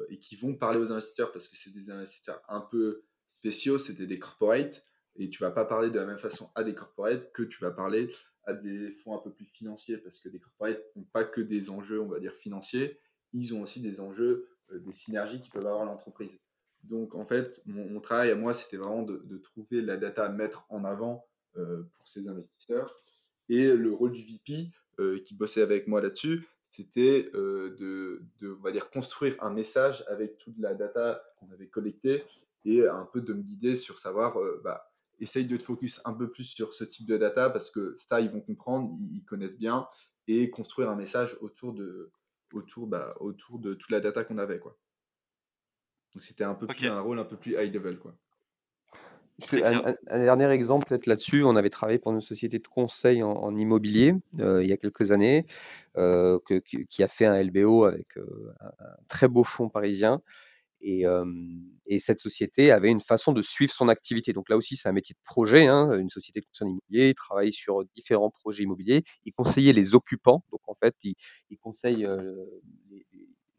[0.08, 4.06] et qui vont parler aux investisseurs parce que c'est des investisseurs un peu spéciaux, c'était
[4.06, 4.84] des corporates
[5.16, 7.70] et tu vas pas parler de la même façon à des corporates que tu vas
[7.70, 8.10] parler
[8.44, 11.70] à des fonds un peu plus financiers, parce que des corporates n'ont pas que des
[11.70, 12.98] enjeux, on va dire, financiers,
[13.32, 16.30] ils ont aussi des enjeux, euh, des synergies qui peuvent avoir l'entreprise.
[16.82, 20.66] Donc, en fait, mon, travail à moi, c'était vraiment de, trouver la data à mettre
[20.68, 21.24] en avant
[21.56, 22.96] euh, pour ces investisseurs.
[23.48, 28.62] Et le rôle du VP, euh, qui bossait avec moi là-dessus, c'était de, de, on
[28.62, 32.24] va dire, construire un message avec toute la data qu'on avait collectée
[32.64, 34.91] et un peu de me guider sur savoir, bah,
[35.22, 38.20] essaye de te focus un peu plus sur ce type de data parce que ça,
[38.20, 39.86] ils vont comprendre, ils, connaissent bien
[40.28, 42.10] et construire un message autour de,
[42.52, 44.58] autour, bah, autour de toute la data qu'on avait.
[44.58, 44.76] Quoi.
[46.14, 47.98] Donc c'était un peu plus un rôle un peu plus high level.
[47.98, 48.14] Quoi.
[49.52, 54.14] Un, dernier exemple peut-être là-dessus, on avait travaillé pour une société de conseil en, immobilier
[54.40, 55.46] euh, il y a quelques années,
[55.96, 56.38] euh,
[56.88, 58.70] qui, a fait un LBO avec euh, un,
[59.08, 60.20] très beau fonds parisien.
[60.82, 61.04] Et,
[62.00, 64.32] cette société avait une façon de suivre son activité.
[64.32, 67.08] Donc là aussi, c'est un métier de projet, hein, une société de conseil immobilier.
[67.10, 69.04] Il travaille sur différents projets immobiliers.
[69.24, 70.42] Il conseillait les occupants.
[70.50, 71.14] Donc en fait, il,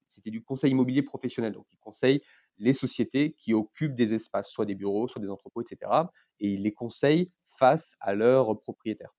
[0.09, 1.53] c'était du conseil immobilier professionnel.
[1.53, 2.21] Donc il conseille
[2.57, 5.91] les sociétés qui occupent des espaces, soit des bureaux, soit des entrepôts, etc.
[6.39, 9.13] Et il les conseille face à leurs propriétaires.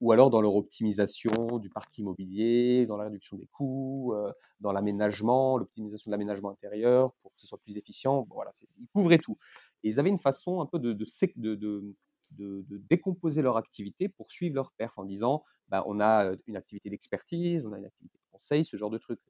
[0.00, 4.14] Ou alors dans leur optimisation du parc immobilier, dans la réduction des coûts,
[4.60, 8.26] dans l'aménagement, l'optimisation de l'aménagement intérieur pour que ce soit plus efficient.
[8.30, 9.38] voilà, ils couvraient tout.
[9.82, 11.94] Ils avaient une façon un peu de, de,
[12.32, 16.90] de, décomposer leur activité pour suivre leur perf en disant bah, on a une activité
[16.90, 19.20] d'expertise, on a une activité de conseil, ce genre de trucs.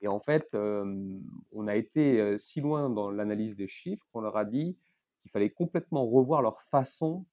[0.00, 4.44] Et en fait, on a été si loin dans l'analyse des chiffres qu'on leur a
[4.44, 4.76] dit
[5.22, 7.24] qu'il fallait complètement revoir leur façon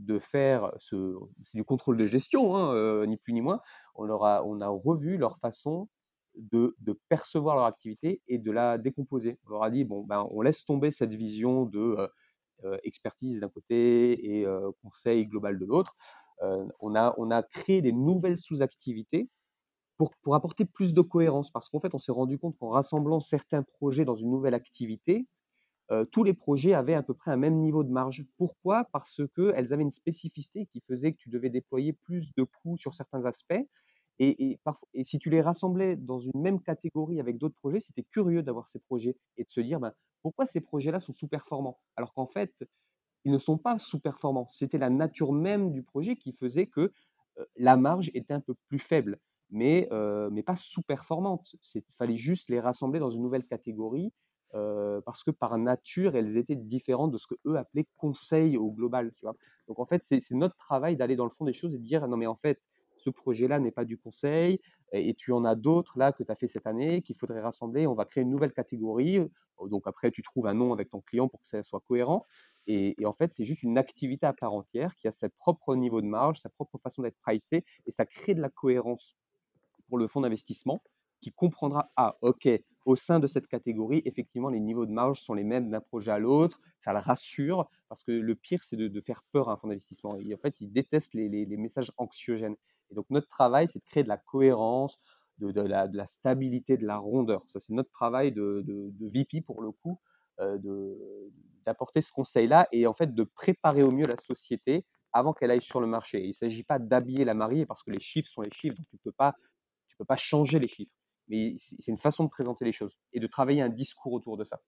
[0.00, 3.60] de faire ce, c'est du contrôle de gestion, hein, euh, ni plus ni moins.
[3.94, 5.88] On, leur a, on a revu leur façon
[6.36, 9.38] de, de, percevoir leur activité et de la décomposer.
[9.46, 12.08] On leur a dit bon, ben, on laisse tomber cette vision de euh,
[12.64, 14.46] euh, expertise d'un côté et
[14.82, 15.96] conseil global de l'autre.
[16.80, 19.28] on, a, on a créé des nouvelles sous-activités
[19.96, 23.20] pour, pour apporter plus de cohérence parce qu'en fait, on s'est rendu compte qu'en rassemblant
[23.20, 25.26] certains projets dans une nouvelle activité,
[25.90, 28.24] euh, tous les projets avaient à peu près un même niveau de marge.
[28.36, 28.84] Pourquoi?
[28.92, 32.94] Parce qu'elles avaient une spécificité qui faisait que tu devais déployer plus de coûts sur
[32.94, 33.62] certains aspects.
[34.22, 34.60] Et,
[35.02, 38.78] si tu les rassemblais dans une même catégorie avec d'autres projets, c'était curieux d'avoir ces
[38.78, 41.80] projets et de se dire ben, pourquoi ces projets-là sont sous-performants?
[41.96, 42.52] Alors qu'en fait,
[43.24, 44.46] ils ne sont pas sous-performants.
[44.50, 46.92] C'était la nature même du projet qui faisait que
[47.38, 51.56] euh, la marge était un peu plus faible, mais, euh, mais pas sous-performante.
[51.74, 54.12] Il fallait juste les rassembler dans une nouvelle catégorie
[54.54, 58.70] euh, parce que par nature, elles étaient différentes de ce que eux appelaient conseil au
[58.70, 59.12] global.
[59.14, 59.34] Tu vois
[59.68, 62.06] Donc en fait, c'est notre travail d'aller dans le fond des choses et de dire
[62.08, 62.60] non mais en fait,
[62.96, 64.60] ce projet-là n'est pas du conseil
[64.92, 67.86] et, tu en as d'autres là que tu as fait cette année qu'il faudrait rassembler.
[67.86, 69.20] On va créer une nouvelle catégorie.
[69.70, 72.26] Donc après, tu trouves un nom avec ton client pour que ça soit cohérent.
[72.66, 75.76] Et, et en fait, c'est juste une activité à part entière qui a ses propre
[75.76, 79.16] niveau de marge, sa propre façon d'être pricée et ça crée de la cohérence
[79.88, 80.82] pour le fonds d'investissement
[81.20, 82.48] qui comprendra, ah ok,
[82.84, 86.10] au sein de cette catégorie, effectivement, les niveaux de marge sont les mêmes d'un projet
[86.10, 86.60] à l'autre.
[86.80, 90.10] Ça le rassure parce que le pire, c'est de, faire peur à un fonds d'investissement.
[90.12, 92.56] en fait, ils détestent les, messages anxiogènes.
[92.90, 94.98] Et donc, notre travail, c'est de créer de la cohérence,
[95.38, 97.42] de, la, stabilité, de la rondeur.
[97.48, 98.64] Ça, c'est notre travail de,
[99.00, 99.98] VP pour le coup,
[100.40, 100.58] euh,
[101.66, 105.62] d'apporter ce conseil-là et en fait de préparer au mieux la société avant qu'elle aille
[105.62, 106.22] sur le marché.
[106.22, 108.86] Il ne s'agit pas d'habiller la mariée parce que les chiffres sont les chiffres, donc
[108.88, 109.32] tu ne peux,
[109.98, 110.92] peux pas changer les chiffres
[111.30, 114.44] mais c'est une façon de présenter les choses et de travailler un discours autour de
[114.44, 114.60] ça.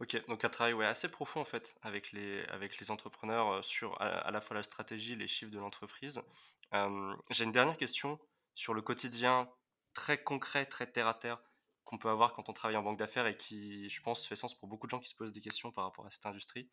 [0.00, 4.00] Ok, donc un travail assez profond en fait avec les, avec les entrepreneurs euh, sur
[4.00, 6.20] à, la fois la stratégie, les chiffres de l'entreprise.
[6.74, 8.18] Euh, j'ai une dernière question
[8.54, 9.48] sur le quotidien
[9.92, 11.42] très concret, très terre à terre
[11.84, 14.54] qu'on peut avoir quand on travaille en banque d'affaires et qui, je pense, fait sens
[14.54, 16.70] pour beaucoup de gens qui se posent des questions par rapport à cette industrie.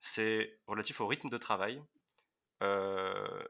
[0.00, 1.82] C'est relatif au rythme de travail.
[2.62, 3.44] Euh,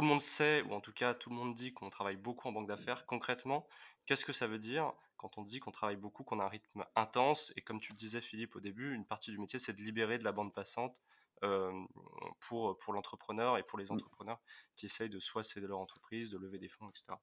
[0.00, 2.48] tout le monde sait, ou en tout cas tout le monde dit qu'on travaille beaucoup
[2.48, 3.04] en banque d'affaires.
[3.04, 3.68] Concrètement,
[4.06, 4.94] qu'est-ce que ça veut dire?
[5.18, 7.98] Quand on dit qu'on travaille beaucoup, qu'on a un rythme intense Et comme tu le
[7.98, 11.02] disais Philippe au début, une partie du métier, c'est de libérer de la bande passante
[11.44, 11.70] euh,
[12.48, 13.92] pour, pour l'entrepreneur et pour les mmh.
[13.92, 14.40] entrepreneurs
[14.74, 17.18] qui essayent de soit céder leur entreprise, de lever des fonds, etc.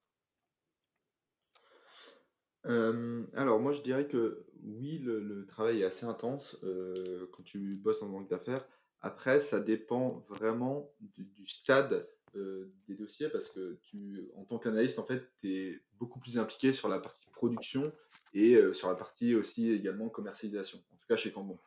[3.33, 8.03] alors moi je dirais que oui, le, travail est assez intense euh, quand tu bosses
[8.03, 8.67] en banque d'affaires.
[8.99, 12.07] Après, ça dépend vraiment du stade
[12.38, 16.38] euh, des dossiers parce que tu, en tant qu'analyste, en fait, tu es beaucoup plus
[16.38, 17.91] impliqué sur la partie production
[18.34, 21.60] et euh, sur la partie aussi également commercialisation, en tout cas chez Cambon.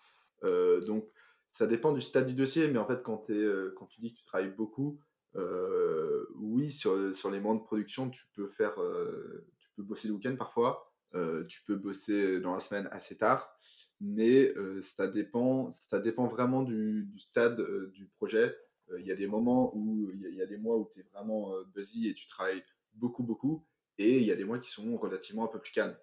[0.45, 1.11] Euh, donc,
[1.51, 3.27] ça dépend du stade du dossier, mais en fait, quand,
[3.77, 5.01] quand tu dis que tu travailles beaucoup,
[6.37, 8.77] oui, sur, sur les moments de production, tu peux faire,
[9.59, 10.95] tu peux bosser le week-end parfois,
[11.49, 13.59] tu peux bosser dans la semaine assez tard,
[14.01, 18.57] mais ça, dépend, ça dépend vraiment du stade du projet.
[18.91, 21.03] Heu, il y a des moments où il y a des mois où tu es
[21.05, 23.67] vraiment, heu, busy et tu travailles beaucoup, beaucoup
[23.99, 25.99] et il y a des mois qui sont relativement un peu plus calmes.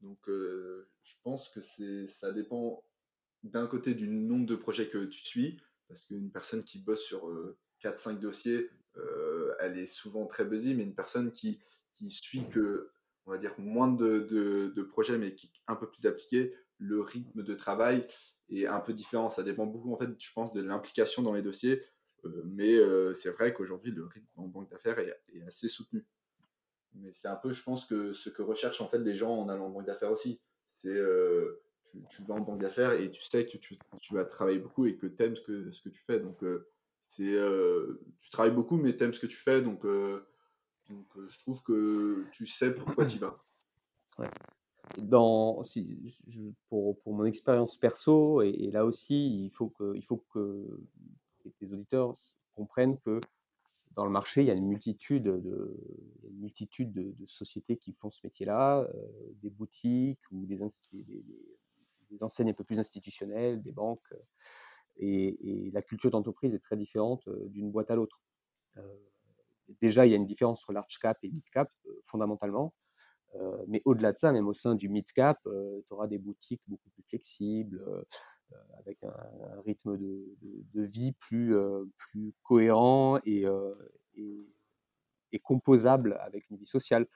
[0.00, 1.60] Donc heu, je pense que
[2.06, 2.84] ça dépend
[3.44, 7.28] d'un côté du nombre de projets que tu suis, parce qu'une personne qui bosse sur,
[7.28, 8.70] heu, 4-5 dossiers,
[9.60, 11.60] elle est souvent très busy, mais une personne qui
[11.94, 12.90] qui suit que,
[13.26, 16.54] on va dire, moins de de de projets, mais qui est un peu plus appliqué,
[16.78, 18.06] le rythme de travail
[18.48, 19.30] est un peu différent.
[19.30, 21.82] Ça dépend beaucoup, en fait, je pense, de l'implication dans les dossiers,
[22.44, 26.06] mais heu, c'est vrai qu'aujourd'hui, le rythme en banque d'affaires est assez soutenu.
[26.94, 29.48] Mais c'est un peu, je pense, que ce que recherchent en fait les gens en
[29.48, 30.40] allant en banque d'affaires aussi.
[30.82, 31.62] C'est euh,
[32.10, 33.78] tu, vas en banque d'affaires et tu sais que tu,
[34.10, 36.20] vas travailler beaucoup et que tu aimes ce que, ce que tu fais.
[36.20, 36.68] Donc, euh,
[37.06, 39.60] c'est, euh, tu travailles beaucoup, mais tu aimes ce que tu fais.
[39.60, 40.26] Donc, euh,
[40.90, 43.38] euh, je trouve que tu sais pourquoi tu y vas.
[44.98, 46.18] Dans si
[46.68, 50.80] pour pour mon expérience perso et et là aussi, il faut que il faut que
[51.50, 53.20] tes auditeurs s comprennent que
[53.96, 59.36] dans le marché, il y a une multitude de sociétés qui font ce métier-là, heu,
[59.42, 60.60] des boutiques ou des
[62.22, 64.22] enseignes un peu plus institutionnelles, des banques, heu
[64.98, 68.20] et la culture d'entreprise est très différente, heu, d'une boîte à l'autre.
[69.80, 71.70] Déjà, il y a une différence entre large cap et mid cap,
[72.06, 72.74] fondamentalement.
[73.68, 76.90] Mais au-delà de ça, même au sein du mid cap, tu auras des boutiques beaucoup
[76.90, 77.80] plus flexibles,
[78.78, 83.76] avec un rythme de vie plus, heu, plus cohérent et heu
[84.16, 84.36] et
[85.32, 87.06] et composable avec une vie sociale.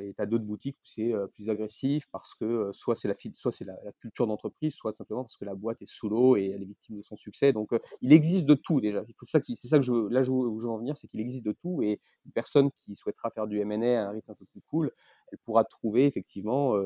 [0.00, 3.14] Et tu as d'autres boutiques où c'est, plus agressif parce que, soit c'est la
[3.84, 6.66] la culture d'entreprise, soit simplement parce que la boîte est sous l'eau et elle est
[6.66, 7.52] victime de son succès.
[7.52, 7.70] Donc,
[8.02, 9.04] il existe de tout déjà.
[9.22, 11.82] C'est ça que je là où je veux en venir, c'est qu'il existe de tout
[11.82, 14.92] et une personne qui souhaitera faire du M&A à un rythme un peu plus cool,
[15.32, 16.76] elle pourra trouver effectivement,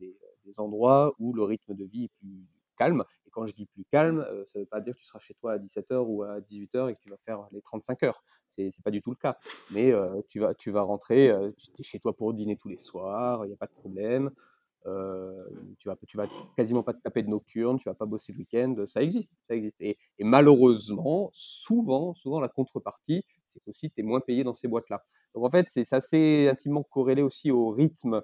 [0.00, 3.84] des endroits où le rythme de vie est plus calme et quand je dis plus
[3.90, 6.22] calme, heu, ça ne veut pas dire que tu seras chez toi à 17:00 ou
[6.22, 8.22] à 18:00 et que tu vas faire les 35 heures.
[8.56, 9.38] C'est c'est pas du tout le cas.
[9.70, 11.32] Mais heu, tu vas tu vas rentrer,
[11.74, 14.30] tu es chez toi pour dîner tous les soirs, il y a pas de problème.
[15.78, 18.38] Tu vas tu vas quasiment pas te taper de nocturne, tu vas pas bosser le
[18.38, 24.00] week-end, ça existe, ça existe et et malheureusement, souvent souvent la contrepartie, c'est qu'aussi tu
[24.00, 25.04] es moins payé dans ces boîtes-là.
[25.34, 28.22] Donc en fait, c'est assez intimement corrélé aussi au rythme,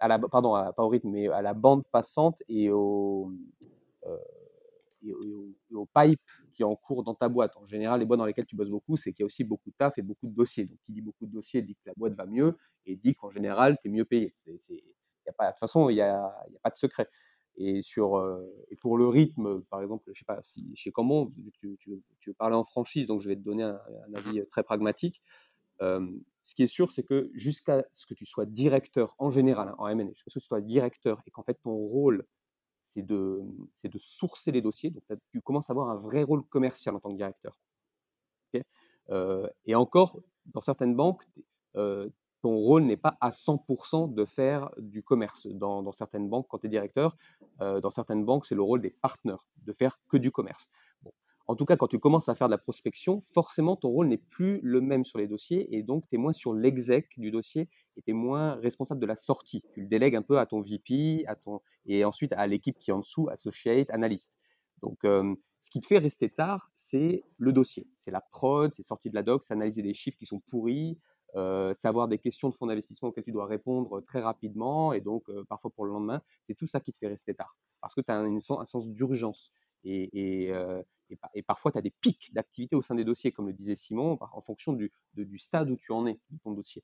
[0.00, 3.32] à la pardon, à pas au rythme, mais à la bande passante et au,
[4.06, 4.18] heu
[5.02, 6.20] et au et au pipe
[6.54, 7.56] qui est en cours dans ta boîte.
[7.56, 9.70] En général, les boîtes dans lesquelles tu bosses beaucoup, c'est qu'il y a aussi beaucoup
[9.70, 10.66] de taf et beaucoup de dossiers.
[10.66, 13.30] Donc, qui dit beaucoup de dossiers dit que la boîte va mieux et dit qu'en
[13.30, 14.34] général, tu es mieux payé.
[14.44, 14.60] C'est,
[15.26, 17.08] y a pas, de toute façon, il n'y a, a pas de secret.
[17.56, 21.30] Et, sur, euh, et pour le rythme, par exemple, je sais pas, si, chez Comment,
[21.60, 24.14] tu, tu, tu veux parler en franchise, donc je vais te donner un, un Mmh
[24.14, 25.22] avis très pragmatique.
[26.44, 29.74] Ce qui est sûr, c'est que jusqu'à ce que tu sois directeur en général, hein,
[29.78, 32.26] en M&A, jusqu'à ce que tu sois directeur et qu'en fait ton rôle
[32.86, 33.42] c'est de,
[33.76, 34.90] c'est de sourcer les dossiers.
[34.90, 37.58] Donc, tu commences à avoir un vrai rôle commercial en tant que directeur.
[39.64, 41.24] et encore, dans certaines banques,
[41.74, 45.46] ton rôle n'est pas à 100% de faire du commerce.
[45.46, 47.16] Dans, certaines banques, quand tu es directeur,
[47.60, 50.68] dans certaines banques, c'est le rôle des partenaires de faire que du commerce.
[51.48, 54.18] En tout cas, quand tu commences à faire de la prospection, forcément, ton rôle n'est
[54.18, 57.68] plus le même sur les dossiers et donc tu es moins sur l'exec du dossier
[57.96, 59.62] et tu es moins responsable de la sortie.
[59.74, 62.90] Tu le délègues un peu à ton VP à ton, et ensuite à l'équipe qui
[62.90, 64.32] est en dessous, associate, analyste.
[64.82, 67.86] Donc, ce qui te fait rester tard, c'est le dossier.
[68.00, 70.98] C'est la prod, c'est sortir de la doc, c'est analyser des chiffres qui sont pourris,
[71.34, 75.00] euh, c'est avoir des questions de fonds d'investissement auxquelles tu dois répondre très rapidement et
[75.00, 76.20] donc parfois pour le lendemain.
[76.46, 79.52] C'est tout ça qui te fait rester tard parce que tu as un, sens d'urgence.
[79.84, 80.50] Et,
[81.34, 84.18] et, parfois, tu as des pics d'activité au sein des dossiers, comme le disait Simon,
[84.20, 86.82] en fonction du, de, du stade où tu en es de ton dossier.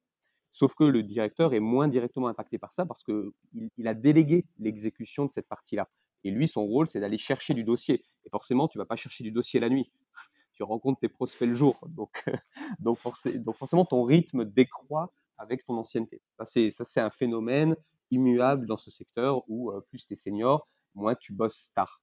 [0.53, 3.31] Sauf que le directeur est moins directement impacté par ça parce qu'il
[3.77, 5.89] il a délégué l'exécution de cette partie-là.
[6.25, 8.05] Et lui, son rôle, c'est d'aller chercher du dossier.
[8.25, 9.91] Et forcément, tu ne vas pas chercher du dossier la nuit.
[10.55, 11.79] Tu rencontres tes prospects le jour.
[11.87, 12.25] Donc,
[12.81, 16.21] donc, forcément, ton rythme décroît avec ton ancienneté.
[16.37, 16.45] Ça,
[16.85, 17.77] c'est un phénomène
[18.11, 22.03] immuable dans ce secteur où euh, plus tu es senior, moins tu bosses tard.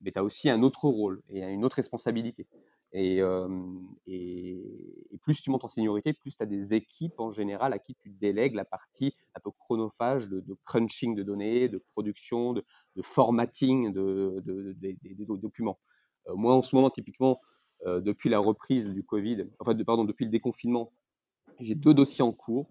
[0.00, 2.46] Mais tu as aussi un autre rôle et une autre responsabilité.
[2.92, 3.20] Et,
[5.22, 8.10] plus tu montes en seniorité, plus tu as des équipes en général à qui tu
[8.10, 12.64] délègues la partie un peu chronophage de, crunching de données, de production, de,
[13.02, 14.42] formatting de,
[14.78, 15.78] des de, de, documents.
[16.28, 17.40] Euh, moi, en ce moment, typiquement,
[17.86, 20.92] euh, depuis la reprise du Covid, enfin, pardon, depuis le déconfinement,
[21.60, 22.68] j'ai deux dossiers en cours.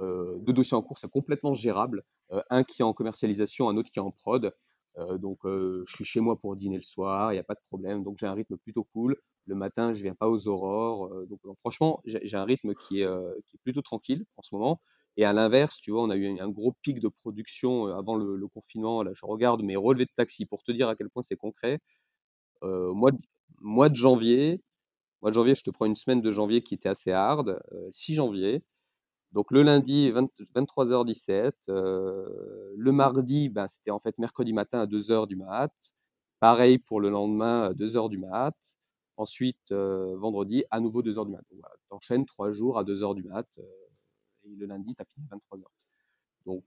[0.00, 2.04] Euh, deux dossiers en cours, c'est complètement gérable.
[2.50, 4.52] un qui est en commercialisation, un autre qui est en prod.
[4.98, 7.54] Euh, donc, euh, je suis chez moi pour dîner le soir, il n'y a pas
[7.54, 8.02] de problème.
[8.02, 9.16] Donc, j'ai un rythme plutôt cool.
[9.46, 11.06] Le matin, je ne viens pas aux aurores.
[11.12, 13.08] Euh, donc, franchement, j'ai un rythme qui est,
[13.46, 14.80] qui est, plutôt tranquille en ce moment.
[15.16, 18.46] Et à l'inverse, tu vois, on a eu un gros pic de production avant le,
[18.48, 19.02] confinement.
[19.02, 21.80] Là, je regarde mes relevés de taxi pour te dire à quel point c'est concret.
[22.62, 23.12] moi,
[23.60, 24.62] mois de janvier,
[25.22, 27.60] mois de janvier, je te prends une semaine de janvier qui était assez hard,
[27.92, 28.62] 6 janvier.
[29.36, 31.52] Donc le lundi, 23h17.
[31.68, 35.70] le mardi, ben, c'était en fait mercredi matin à 2h du mat.
[36.40, 38.56] Pareil pour le lendemain à 2h du mat.
[39.18, 41.44] Ensuite, vendredi, à nouveau 2h du mat.
[41.50, 43.46] Voilà, tu enchaînes 3 jours à 2h du mat.
[44.44, 45.64] et le lundi, tu as fini à 23h.
[46.46, 46.64] Donc,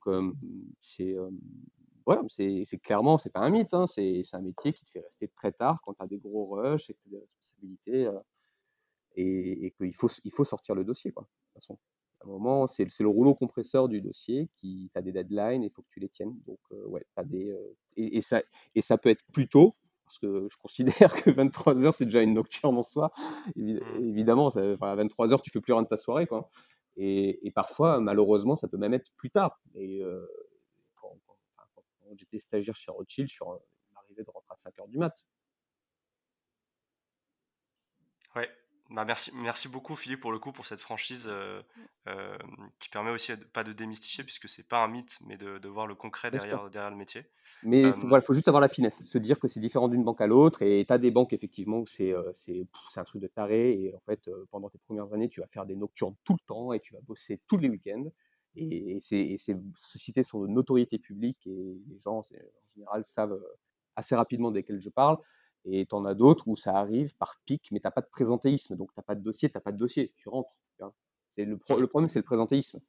[0.83, 1.15] c'est
[2.05, 3.73] voilà, c'est clairement, c'est pas un mythe.
[3.73, 6.45] Hein, c'est un métier qui te fait rester très tard quand tu as des gros
[6.45, 8.11] rushs et que tu as des responsabilités.
[9.15, 11.79] et, et qu'il faut, il faut sortir le dossier, quoi, de toute façon.
[12.21, 15.71] À un moment, c'est le rouleau compresseur du dossier qui as des deadlines et il
[15.71, 16.35] faut que tu les tiennes.
[16.47, 17.55] Donc, ouais, as des,
[17.95, 18.41] et, ça,
[18.75, 22.21] et ça peut être plus tôt, parce que je considère que 23 heures, c'est déjà
[22.21, 23.11] une nocturne en soi.
[23.55, 23.79] Mmh.
[23.99, 26.27] évidemment, à 23 heures, tu fais plus rien de ta soirée.
[26.27, 26.49] Quoi.
[26.97, 29.61] Et, et, parfois, malheureusement, ça peut même être plus tard.
[29.75, 30.01] Et
[30.95, 31.15] quand,
[32.17, 33.45] j'étais stagiaire chez Rothschild, je suis
[33.95, 35.15] arrivé de rentrer à 5 heures du mat.
[38.35, 38.49] Ouais,
[38.89, 41.61] bah, merci, merci beaucoup Philippe pour le coup pour cette franchise euh,
[42.07, 42.37] euh,
[42.79, 45.67] qui permet aussi de, pas de démystifier puisque c'est pas un mythe mais de, de
[45.67, 47.25] voir le concret derrière, derrière le métier.
[47.63, 50.21] Mais il faut, faut juste avoir la finesse, se dire que c'est différent d'une banque
[50.21, 52.65] à l'autre et tu as des banques effectivement où c'est euh, c'est
[52.95, 55.75] un truc de taré et en fait pendant tes premières années tu vas faire des
[55.75, 58.05] nocturnes tout le temps et tu vas bosser tous les week-ends
[58.55, 58.99] et, et
[59.37, 62.25] ces sociétés sont de notoriété publique et les gens en
[62.75, 63.39] général savent
[63.95, 65.17] assez rapidement desquels je parle.
[65.65, 68.07] Et tu en as d'autres où ça arrive par pic, mais tu n'as pas de
[68.07, 68.75] présentéisme.
[68.75, 70.13] Donc, tu n'as pas de dossier, tu n'as pas de dossier.
[70.17, 70.49] Tu rentres.
[71.37, 72.79] le, le, problème, c'est le présentéisme.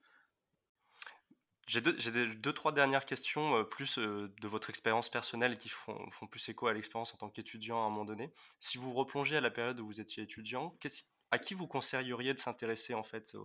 [1.70, 1.96] J'ai deux,
[2.34, 6.48] deux, trois dernières questions, euh, plus euh, de votre expérience personnelle qui font, font plus
[6.48, 8.32] écho à l'expérience en tant qu'étudiant à un moment donné.
[8.58, 10.76] Si vous replongez à la période où vous étiez étudiant,
[11.30, 13.36] à qui vous conseilleriez de s'intéresser en fait,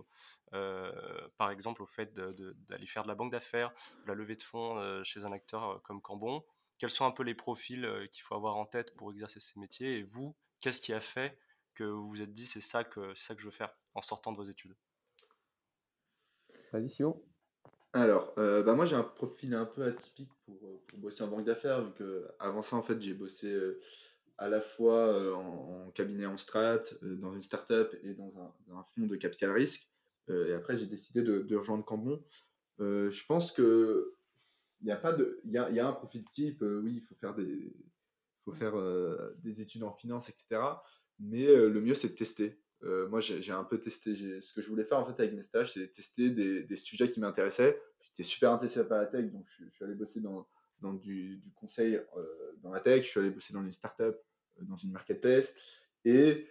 [0.54, 0.90] euh,
[1.38, 3.72] par exemple au fait d'aller faire de la banque d'affaires,
[4.02, 6.42] de la levée de fonds chez un acteur comme Cambon
[6.78, 9.58] quels sont un peu les profils euh, qu'il faut avoir en tête pour exercer ces
[9.58, 11.38] métiers Et vous, qu'est-ce qui a fait
[11.74, 14.32] que vous vous êtes dit c'est ça que ça que je veux faire en sortant
[14.32, 14.74] de vos études?
[16.72, 17.02] Vas-y,
[17.92, 21.28] Alors, euh, bah moi j'ai un profil un peu atypique pour, euh, pour bosser en
[21.28, 23.54] banque d'affaires, vu que avant ça en fait j'ai bossé
[24.38, 28.32] à la fois en, cabinet en strat, dans une startup et dans
[28.70, 29.88] un, fonds de capital risque.
[30.28, 32.22] et après j'ai décidé de, de, rejoindre Cambon.
[32.78, 34.15] je pense que
[34.86, 36.94] il y a pas de il y a, y a, un profil type euh, oui
[36.94, 37.74] il faut faire des
[38.44, 40.62] faut faire euh, des études en finance etc
[41.18, 42.60] mais euh, le mieux c'est de tester.
[42.82, 45.72] Moi j'ai un peu testé ce que je voulais faire en fait avec mes stages
[45.72, 47.82] c'est tester des, des, sujets qui m'intéressaient.
[48.00, 50.46] J'étais super intéressé par la tech donc je, suis allé bosser dans,
[50.80, 52.00] dans du, du, conseil
[52.62, 53.02] dans la tech.
[53.02, 54.14] Je suis allé bosser dans une startup
[54.60, 55.52] dans une marketplace.
[56.04, 56.46] Et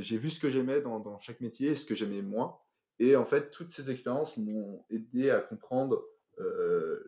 [0.00, 2.58] j'ai vu ce que j'aimais dans, dans, chaque métier ce que j'aimais moins.
[2.98, 6.04] Et en fait toutes ces expériences m'ont aidé à comprendre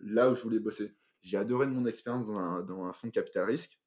[0.02, 0.94] là où je voulais bosser.
[1.22, 3.78] J'ai adoré mon expérience dans un, fonds de capital risque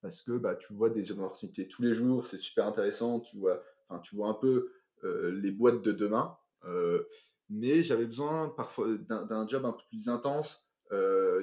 [0.00, 3.62] parce que bah, tu vois des opportunités tous les jours, c'est super intéressant, tu vois,
[4.02, 4.72] tu vois un peu
[5.04, 6.36] euh, les boîtes de demain.
[6.64, 7.04] Euh,
[7.50, 10.64] mais j'avais besoin parfois d'un job un peu plus intense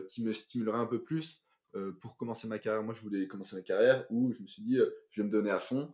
[0.09, 1.43] qui me stimulerait un peu plus
[1.99, 2.83] pour commencer ma carrière.
[2.83, 4.79] Moi, je voulais commencer ma carrière où je me suis dit,
[5.11, 5.93] je vais me donner à fond.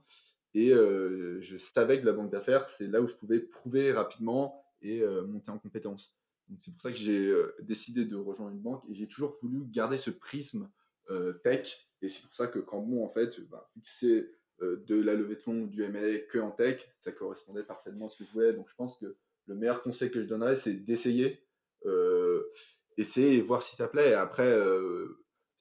[0.54, 5.06] Et je savais que la banque d'affaires, c'est là où je pouvais prouver rapidement et
[5.28, 6.14] monter en compétences
[6.60, 9.66] c'est pour ça que j'ai euh, décidé de rejoindre une banque et j'ai toujours voulu
[9.66, 10.70] garder ce prisme
[11.10, 11.88] euh, tech.
[12.02, 14.30] Et c'est pour ça que Cambon, en fait, bah, c'est
[14.62, 18.10] euh, de la levée de fonds du M&A que en tech, ça correspondait parfaitement à
[18.10, 18.54] ce que je voulais.
[18.54, 19.16] Donc je pense que
[19.48, 21.44] le meilleur conseil que je donnerais, c'est d'essayer,
[22.96, 24.14] essayer et voir si ça plaît.
[24.14, 24.56] Après,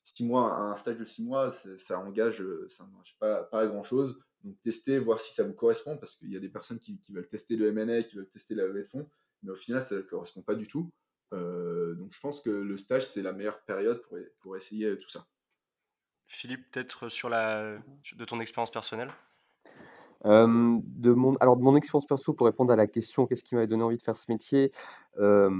[0.03, 4.18] six mois, un stage de six mois, ça engage, ça n'engage pas, pas grand chose.
[4.45, 7.12] Donc tester, voir si ça vous correspond, parce qu'il y a des personnes qui, qui
[7.12, 9.09] veulent tester le M&A, qui veulent tester la levée de fonds
[9.43, 10.91] mais au final, ça ne correspond pas du tout.
[11.32, 15.09] Euh, donc je pense que le stage, c'est la meilleure période pour, pour essayer tout
[15.09, 15.26] ça.
[16.26, 17.78] Philippe, peut-être sur la,
[18.16, 19.12] de ton expérience personnelle?
[20.26, 23.55] Euh, de mon, alors de mon expérience perso pour répondre à la question qu'est-ce qui
[23.55, 24.70] m'avait donné envie de faire ce métier?
[25.18, 25.51] Euh,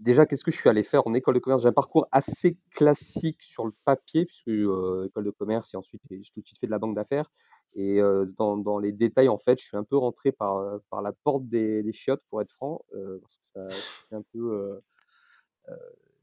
[0.00, 1.62] déjà qu'est-ce que je suis allé faire en école de commerce?
[1.62, 6.20] J'ai un parcours assez classique sur le papier puisque école de commerce et ensuite j'ai
[6.34, 7.30] tout de suite fait de la banque d'affaires
[7.74, 8.00] et
[8.36, 11.46] dans, dans, les détails, en fait, je suis un peu rentré par, par la porte
[11.46, 13.68] des, des chiottes, pour être franc, parce que ça,
[14.16, 14.80] un peu.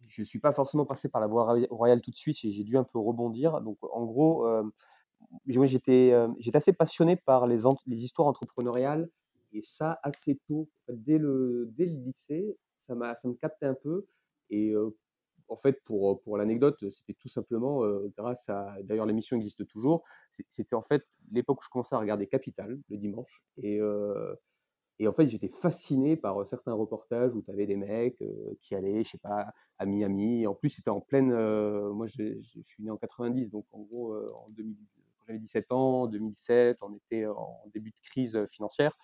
[0.08, 2.64] je ne suis pas forcément passé par la voie royale tout de suite et j'ai
[2.64, 3.62] dû un peu rebondir.
[3.62, 4.46] Donc, en gros,
[5.48, 9.10] j'étais, j'étais assez passionné par les, les histoires entrepreneuriales
[9.54, 10.68] et ça assez tôt.
[10.90, 12.58] Dès le, dès le lycée,
[12.88, 14.08] ça, m'a, ça me captait un peu.
[14.50, 14.74] Et
[15.50, 17.82] en fait, pour, pour l'anecdote, c'était tout simplement
[18.18, 18.76] grâce à.
[18.84, 20.04] D'ailleurs, l'émission existe toujours.
[20.50, 23.44] C'était en fait l'époque où je commençais à regarder Capital le dimanche.
[23.58, 23.80] Et,
[25.00, 28.24] et en fait, j'étais fasciné par certains reportages où tu avais des mecs
[28.62, 30.48] qui allaient, je sais pas, à Miami.
[30.48, 31.30] En plus, c'était en pleine.
[31.92, 34.76] moi, je, suis né en 90, donc en gros, en 2000,
[35.28, 38.98] j'avais 17 ans, 2007, on était en début de crise financière.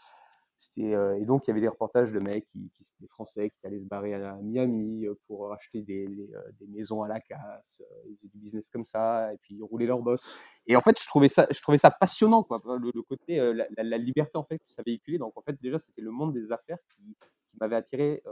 [0.80, 3.68] Euh, et donc, il y avait des reportages de mecs, qui, qui, des Français qui
[3.68, 7.82] allaient se barrer à, Miami euh, pour acheter des, euh, des, maisons à la casse.
[8.10, 10.28] Ils faisaient du business comme ça, et puis ils roulaient leur boss.
[10.68, 13.38] Et en fait, je trouvais ça, je trouvais ça passionnant, quoi, le, côté,
[13.78, 15.18] la, liberté en fait que ça véhiculait.
[15.18, 17.16] Donc, en fait, déjà, c'était le monde des affaires qui,
[17.60, 18.24] m'avait attiré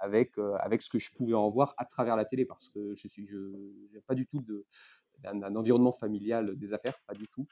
[0.00, 3.06] avec, avec ce que je pouvais en voir à travers la télé, parce que je
[3.16, 3.36] je
[3.94, 4.66] n'ai pas du tout de,
[5.22, 7.46] d'un environnement familial des affaires, pas du tout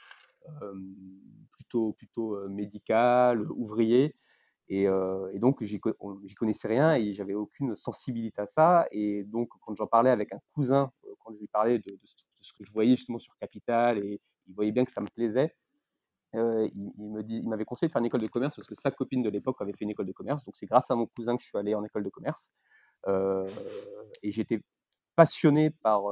[1.51, 4.15] plutôt, plutôt médical, ouvrier.
[4.69, 4.87] Et,
[5.35, 8.87] donc, j'y connaissais rien et j'avais aucune sensibilité à ça.
[8.91, 10.91] Et donc, quand j'en parlais avec un cousin,
[11.21, 11.99] quand je lui parlais de,
[12.41, 15.55] ce que je voyais justement sur Capital, et il voyait bien que ça me plaisait,
[16.35, 16.71] il,
[17.29, 19.57] il m'avait conseillé de faire une école de commerce parce que sa copine de l'époque
[19.61, 20.45] avait fait une école de commerce.
[20.45, 22.51] Donc, c'est grâce à mon cousin que je suis allé en école de commerce.
[23.07, 24.61] et j'étais
[25.17, 26.05] passionné par,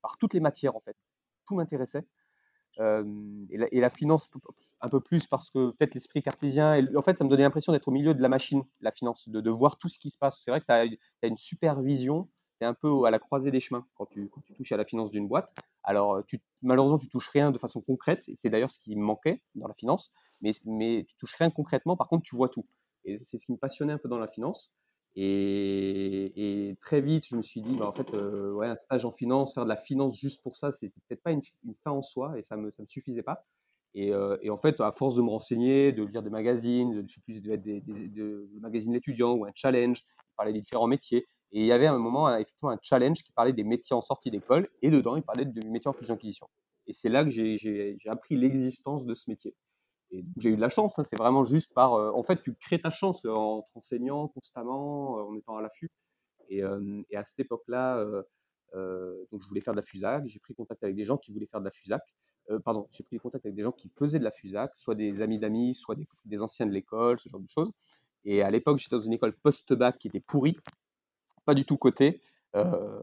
[0.00, 0.96] par toutes les matières, en fait.
[1.46, 2.06] Tout m'intéressait
[2.78, 4.28] et, la, finance
[4.80, 7.72] un peu plus parce que peut-être l'esprit cartésien, et, en fait, ça me donnait l'impression
[7.72, 10.18] d'être au milieu de la machine, la finance, de, de voir tout ce qui se
[10.18, 10.40] passe.
[10.44, 12.28] C'est vrai que tu as, une supervision,
[12.58, 14.76] tu es un peu à la croisée des chemins quand tu, quand tu touches à
[14.76, 15.54] la finance d'une boîte.
[15.82, 19.02] Alors, tu, malheureusement, tu touches rien de façon concrète, et c'est d'ailleurs ce qui me
[19.02, 22.66] manquait dans la finance, mais, mais tu touches rien concrètement, par contre, tu vois tout.
[23.04, 24.72] Et c'est ce qui me passionnait un peu dans la finance.
[25.16, 29.54] Et, très vite, je me suis dit, bah, en fait, euh, un stage en finance,
[29.54, 31.42] faire de la finance juste pour ça, c'était peut-être pas une,
[31.84, 33.44] fin en soi et ça me, suffisait pas.
[33.96, 37.14] Euh, et, en fait, à force de me renseigner, de lire des magazines, de, je
[37.14, 41.26] sais plus, de, des, des, magazines d'étudiants ou un challenge, qui parlait des différents métiers.
[41.52, 44.02] Et il y avait à un moment, effectivement, un challenge qui parlait des métiers en
[44.02, 46.48] sortie d'école et dedans, il parlait de métiers en fusion-acquisition.
[46.88, 49.54] Et c'est là que j'ai appris l'existence de ce métier
[50.36, 51.94] j'ai eu de la chance, hein, c'est vraiment juste par.
[51.94, 55.62] Euh, en fait, tu crées ta chance euh, en t'enseignant constamment, euh, en étant à
[55.62, 55.90] l'affût.
[56.50, 58.04] Et, à cette époque-là,
[58.74, 60.26] donc je voulais faire de la FUSAC.
[60.26, 62.02] J'ai pris contact avec des gens qui voulaient faire de la FUSAC.
[62.64, 65.38] pardon, j'ai pris contact avec des gens qui faisaient de la FUSAC, soit des amis
[65.38, 67.72] d'amis, soit des, des, anciens de l'école, ce genre de choses.
[68.26, 70.58] Et à l'époque, j'étais dans une école post-bac qui était pourrie,
[71.46, 72.20] pas du tout cotée.
[72.56, 73.00] Euh,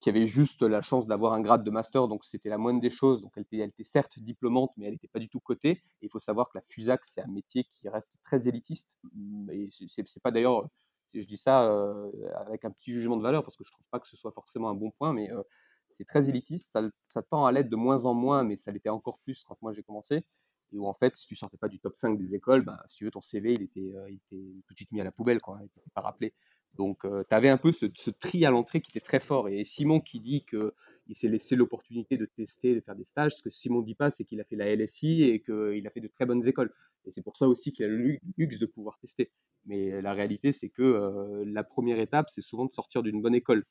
[0.00, 2.90] qui avait juste la chance d'avoir un grade de master, donc c'était la moindre des
[2.90, 3.22] choses.
[3.22, 5.82] Donc elle était, certes diplômante, mais elle n'était pas du tout cotée.
[6.02, 8.86] il faut savoir que la FUSAC, c'est un métier qui reste très élitiste.
[9.14, 10.68] Mmh, et c'est pas d'ailleurs,
[11.14, 13.98] je dis ça euh, avec un petit jugement de valeur, parce que je trouve pas
[13.98, 15.42] que ce soit forcément un bon point, mais euh,
[15.90, 16.70] c'est très élitiste.
[17.08, 19.72] Ça, tend à l'être de moins en moins, mais ça l'était encore plus quand moi
[19.72, 20.24] j'ai commencé.
[20.72, 22.98] Et où en fait, si tu sortais pas du top 5 des écoles, ben, si
[22.98, 25.40] tu veux, ton CV, il était, il était tout de suite mis à la poubelle,
[25.40, 25.58] quoi.
[25.60, 26.34] Il n'était pas rappelé.
[26.74, 29.48] Donc, tu avais un peu ce, tri à l'entrée qui était très fort.
[29.48, 33.42] Et Simon qui dit qu'il s'est laissé l'opportunité de tester, de faire des stages, ce
[33.42, 36.00] que Simon ne dit pas, c'est qu'il a fait la LSI et qu'il a fait
[36.00, 36.72] de très bonnes écoles.
[37.06, 39.30] Et c'est pour ça aussi qu'il a le luxe de pouvoir tester.
[39.64, 43.64] Mais la réalité, c'est que la première étape, c'est souvent de sortir d'une bonne école.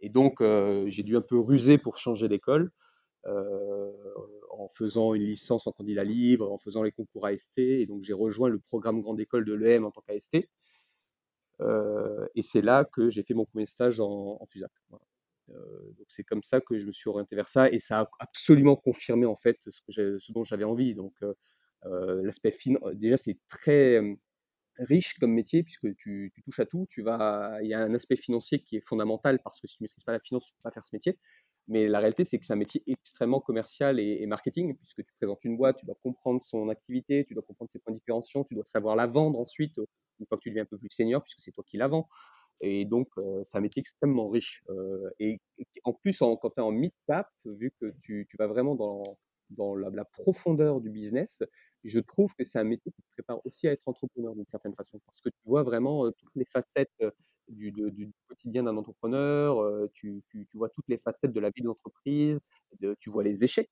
[0.00, 0.42] et donc,
[0.86, 2.70] j'ai dû un peu ruser pour changer d'école.
[3.24, 7.58] en faisant une licence en candidat libre, en faisant les concours AST.
[7.58, 10.48] Et donc, j'ai rejoint le programme Grande École de l'EM en tant qu'AST.
[12.34, 14.70] Et c'est là que j'ai fait mon premier stage en, FUSAC.
[15.50, 15.54] Euh,
[15.96, 18.76] donc c'est comme ça que je me suis orienté vers ça et ça a absolument
[18.76, 20.94] confirmé en fait ce, dont j'avais envie.
[20.94, 21.14] Donc
[21.84, 22.56] l'aspect
[22.94, 24.00] déjà c'est très
[24.78, 26.86] riche comme métier puisque tu, touches à tout.
[26.90, 29.82] Tu vas, il y a un aspect financier qui est fondamental parce que si tu
[29.82, 31.18] ne maîtrises pas la finance, tu ne peux pas faire ce métier.
[31.68, 35.44] Mais la réalité, c'est que c'est un métier extrêmement commercial et, marketing, puisque tu présentes
[35.44, 38.54] une boîte, tu dois comprendre son activité, tu dois comprendre ses points de différenciation, tu
[38.54, 39.78] dois savoir la vendre ensuite,
[40.20, 42.08] une fois que tu deviens un peu plus senior, puisque c'est toi qui la vends.
[42.60, 43.08] Et donc,
[43.46, 44.64] c'est un métier extrêmement riche.
[45.20, 45.40] et,
[45.84, 50.04] en plus, en, quand tu es en mid-cap, vu que tu, vas vraiment dans, la,
[50.04, 51.42] profondeur du business,
[51.84, 54.74] je trouve que c'est un métier qui te prépare aussi à être entrepreneur d'une certaine
[54.74, 56.90] façon, parce que tu vois vraiment toutes les facettes
[57.48, 61.68] du, du, quotidien d'un entrepreneur, tu, tu, vois toutes les facettes de la vie de
[61.68, 62.40] l'entreprise,
[62.98, 63.70] tu vois les échecs,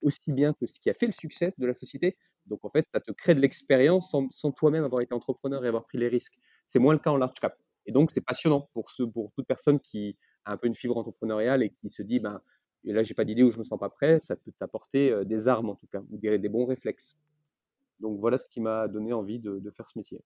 [0.00, 2.16] aussi bien que ce qui a fait le succès de la société.
[2.50, 5.84] Donc en fait, ça te crée de l'expérience sans, toi-même avoir été entrepreneur et avoir
[5.84, 6.38] pris les risques.
[6.66, 7.56] C'est moins le cas en large cap.
[7.86, 10.98] Et donc c'est passionnant pour, ce, pour toute personne qui a un peu une fibre
[10.98, 12.42] entrepreneuriale et qui se dit, ben,
[12.84, 15.48] et là j'ai pas d'idée où je me sens pas prêt, ça peut t'apporter des
[15.48, 17.16] armes en tout cas, ou des, des bons réflexes.
[18.00, 20.22] Donc voilà ce qui m'a donné envie de, faire ce métier.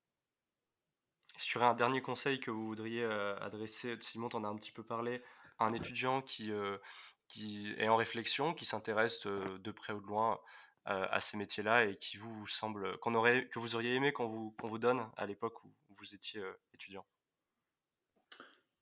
[1.37, 4.45] Est-ce qu'il y aurait un dernier conseil que vous voudriez euh, adresser, Simon, tu en
[4.45, 5.23] as un petit peu parlé,
[5.59, 6.79] à un étudiant qui, euh,
[7.27, 10.41] qui est en réflexion, qui s'intéresse euh, de près ou de loin
[10.87, 14.79] à ces métiers-là et qui vous semble, qu'on aurait, que vous auriez aimé qu'on vous,
[14.79, 16.43] donne à l'époque où vous étiez
[16.75, 17.07] étudiant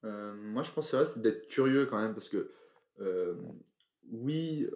[0.03, 2.51] Moi, je pense c'est d'être curieux quand même parce que
[4.11, 4.69] oui,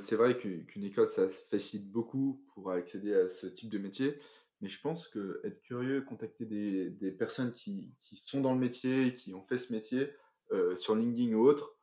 [0.00, 4.20] c'est vrai qu'une école, ça facilite beaucoup pour accéder à ce type de métier.
[4.60, 7.94] Mais je pense que être curieux, contacter des, personnes qui,
[8.26, 10.12] sont dans le métier, qui ont fait ce métier,
[10.52, 11.74] euh, sur LinkedIn ou autre,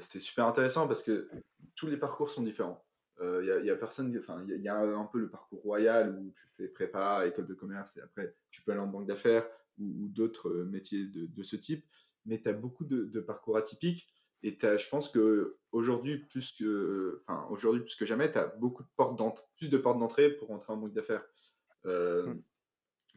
[0.00, 1.30] c'est super intéressant parce que
[1.76, 2.84] tous les parcours sont différents.
[3.20, 6.16] Il y, a, y a personne, enfin, il y, a un peu le parcours royal
[6.18, 9.44] où tu fais prépa, école de commerce et après tu peux aller en banque d'affaires
[9.78, 11.84] ou, d'autres métiers de, ce type.
[12.26, 14.08] Mais tu as beaucoup de, parcours atypiques
[14.42, 18.84] et je pense que aujourd'hui plus que, enfin, aujourd'hui plus que jamais, tu as beaucoup
[18.84, 21.24] de portes d'entrée, plus de portes d'entrée pour entrer en banque d'affaires.
[21.86, 22.42] Euh, mmh.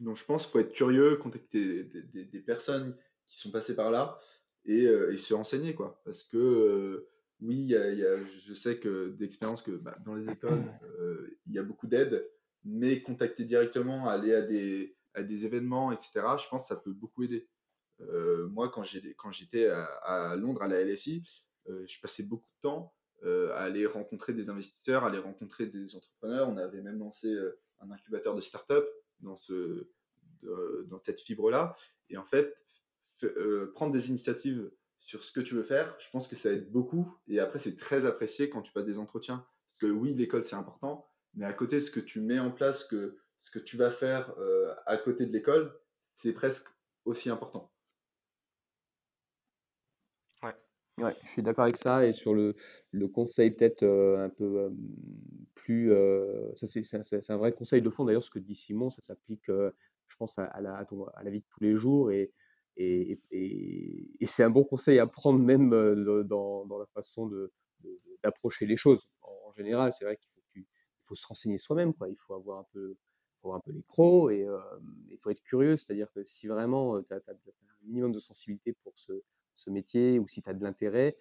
[0.00, 2.96] Donc je pense qu'il faut être curieux, contacter des, personnes
[3.28, 4.18] qui sont passées par là
[4.64, 6.00] et, euh, se renseigner quoi.
[6.04, 7.08] Parce que euh,
[7.42, 7.74] oui,
[8.46, 10.64] je sais que d'expérience que bah, dans les écoles,
[11.46, 12.26] il y a beaucoup d'aide,
[12.64, 16.92] mais contacter directement, aller à des, à des événements, etc., je pense que ça peut
[16.92, 17.48] beaucoup aider.
[18.50, 21.22] moi, quand j'étais à, à, Londres, à la LSI,
[21.66, 26.48] je passais beaucoup de temps à aller rencontrer des investisseurs, à aller rencontrer des entrepreneurs.
[26.48, 27.36] On avait même lancé
[27.80, 28.86] un incubateur de start-up
[29.20, 29.88] dans, ce,
[30.86, 31.74] dans cette fibre-là.
[32.08, 32.56] Et en fait,
[33.74, 34.70] prendre des initiatives
[35.04, 37.12] sur ce que tu veux faire, je pense que ça aide beaucoup.
[37.28, 39.44] Et après, c'est très apprécié quand tu passes des entretiens.
[39.68, 42.84] Parce que oui, l'école, c'est important, mais à côté, ce que tu mets en place,
[42.84, 44.34] que, ce que tu vas faire
[44.86, 45.76] à côté de l'école,
[46.14, 46.68] c'est presque
[47.04, 47.72] aussi important.
[50.98, 52.06] Ouais, je suis d'accord avec ça.
[52.06, 52.54] Et sur le,
[52.90, 54.70] le conseil peut-être un peu
[55.54, 55.90] plus...
[56.54, 60.16] ça c'est, un vrai conseil de fond d'ailleurs, ce que dit Simon, ça s'applique, je
[60.18, 62.10] pense, à, la, à, la vie de tous les jours.
[62.10, 62.30] Et,
[62.76, 63.18] et,
[64.26, 65.70] c'est un bon conseil à prendre même
[66.24, 67.52] dans, la façon de,
[68.22, 69.08] d'approcher les choses.
[69.22, 70.64] En, général, c'est vrai qu'il
[71.04, 71.92] faut, se renseigner soi-même.
[72.08, 72.96] Il faut avoir un peu,
[73.42, 74.46] avoir un peu les crocs et
[75.10, 75.76] il faut être curieux.
[75.76, 80.42] C'est-à-dire que si vraiment tu as, un minimum de sensibilité pour ce métier ou si
[80.42, 81.16] tu as de l'intérêt,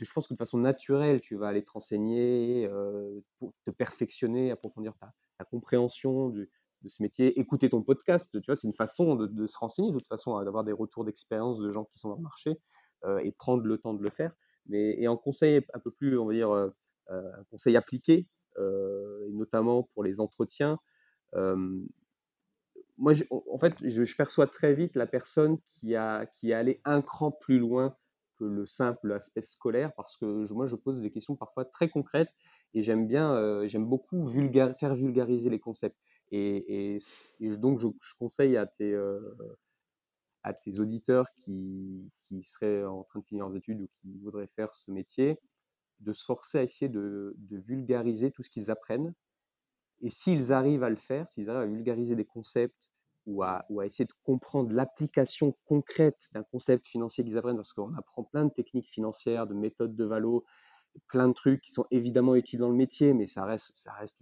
[0.00, 4.50] je pense que de façon naturelle, tu vas aller te renseigner, euh, pour te perfectionner,
[4.50, 5.12] approfondir ta,
[5.50, 6.34] compréhension
[6.82, 9.98] de ce métier, écouter ton podcast, tu vois, c'est une façon de, se renseigner, de
[9.98, 12.60] toute façon, hein, d'avoir des retours d'expérience de gens qui sont dans le marché
[13.04, 14.32] euh, et prendre le temps de le faire.
[14.66, 16.70] Mais, et en conseil un peu plus, on va dire, euh,
[17.10, 20.80] un conseil appliqué, et notamment pour les entretiens,
[22.98, 27.00] moi, en fait, je, perçois très vite la personne qui, a, qui est allée un
[27.00, 27.96] cran plus loin
[28.38, 32.30] que le simple aspect scolaire, parce que moi, je pose des questions parfois très concrètes
[32.74, 34.26] et j'aime bien, euh, j'aime beaucoup
[34.78, 35.96] faire vulgariser les concepts.
[36.30, 36.98] Et,
[37.40, 39.20] donc, je, conseille à tes, euh,
[40.42, 44.48] à tes auditeurs qui, qui, seraient en train de finir leurs études ou qui voudraient
[44.54, 45.38] faire ce métier,
[46.00, 49.14] de se forcer à essayer de, vulgariser tout ce qu'ils apprennent.
[50.00, 52.90] Et s'ils arrivent à le faire, s'ils arrivent à vulgariser des concepts
[53.26, 58.24] ou à, essayer de comprendre l'application concrète d'un concept financier qu'ils apprennent, parce qu'on apprend
[58.24, 60.44] plein de techniques financières, de méthodes de valo,
[61.08, 64.16] plein de trucs qui sont évidemment utiles dans le métier, mais ça reste, ça reste,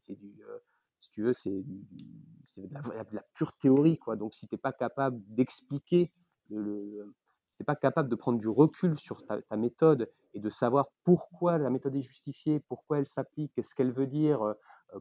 [0.00, 0.58] c'est du, euh,
[1.02, 2.68] si tu veux, c'est de,
[3.12, 4.14] la pure théorie, quoi.
[4.16, 6.12] Donc, si tu n'es pas capable d'expliquer,
[6.48, 7.12] le,
[7.50, 11.58] si tu pas capable de prendre du recul sur ta, méthode et de savoir pourquoi
[11.58, 14.54] la méthode est justifiée, pourquoi elle s'applique, qu'est-ce qu'elle veut dire, euh,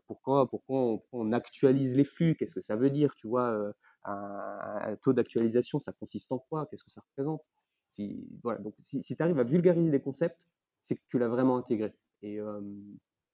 [0.08, 3.74] pourquoi, pourquoi on, actualise les flux Qu'est-ce que ça veut dire Tu vois,
[4.06, 7.44] un, taux d'actualisation, ça consiste en quoi Qu'est-ce que ça représente?
[7.92, 10.48] Si, voilà, donc si, tu arrives à vulgariser des concepts,
[10.82, 11.94] c'est que tu l'as vraiment intégré.
[12.24, 12.40] Et,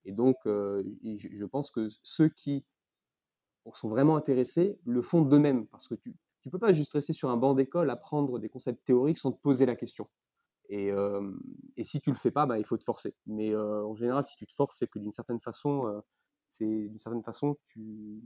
[0.07, 2.65] et donc, je, pense que ceux qui
[3.73, 7.29] sont vraiment intéressés le font d'eux-mêmes, parce que tu ne peux pas juste rester sur
[7.29, 10.07] un banc d'école, apprendre des concepts théoriques sans te poser la question.
[10.69, 10.91] Et,
[11.83, 13.15] si tu le fais pas, bah, il faut te forcer.
[13.25, 16.01] Mais en général, si tu te forces, c'est que d'une certaine façon,
[16.51, 18.23] certaine façon, tu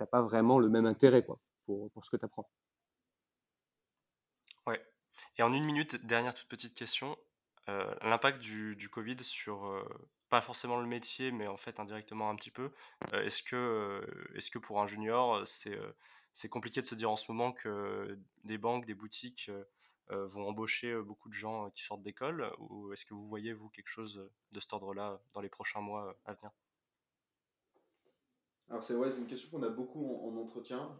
[0.00, 2.48] n'as pas vraiment le même intérêt quoi, pour, pour ce que tu apprends.
[4.66, 4.80] Ouais.
[5.36, 7.14] Et en une minute, dernière toute petite question,
[7.68, 9.84] euh, l'impact du, Covid sur, euh,
[10.30, 12.70] pas forcément le métier, mais en fait indirectement un petit peu,
[13.12, 14.02] euh, est-ce que,
[14.34, 15.78] est que pour un junior, c'est
[16.34, 19.50] c'est compliqué de se dire en ce moment que des banques, des boutiques
[20.08, 22.52] vont embaucher beaucoup de gens qui sortent d'école?
[22.58, 26.16] Ou est-ce que vous voyez, vous, quelque chose de cet ordre-là dans les prochains mois
[26.26, 26.52] à venir?
[28.70, 30.96] Alors c'est ouais, une question qu'on a beaucoup en, entretien.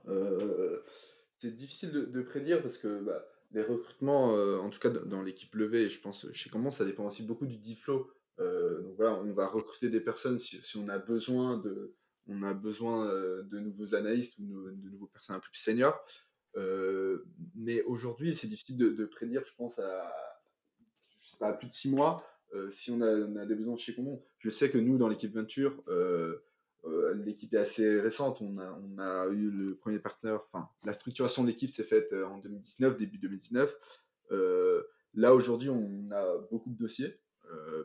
[1.36, 3.22] c'est difficile de, prédire parce que bah,
[3.52, 7.22] les recrutements, en tout cas dans l'équipe levée, je pense chez Comment, ça dépend aussi
[7.22, 8.10] beaucoup du deal flow.
[8.38, 11.94] donc voilà, on va recruter des personnes si, on a besoin de,
[12.26, 15.98] on a besoin de nouveaux analystes ou de, nouveaux personnes un peu plus seniors.
[16.56, 17.24] Euh,
[17.54, 22.24] mais aujourd'hui, c'est difficile de, prédire, je pense, à, plus de six mois,
[22.54, 24.22] euh, si on a, des besoins chez Common.
[24.38, 25.82] Je sais que nous, dans l'équipe Venture,
[26.84, 28.40] euh, l'équipe est assez récente.
[28.40, 28.58] On
[28.98, 33.18] a, eu le premier partenaire, enfin, la structuration de l'équipe s'est faite en 2019, début
[33.18, 33.74] 2019.
[35.14, 37.18] là, aujourd'hui, on a beaucoup de dossiers.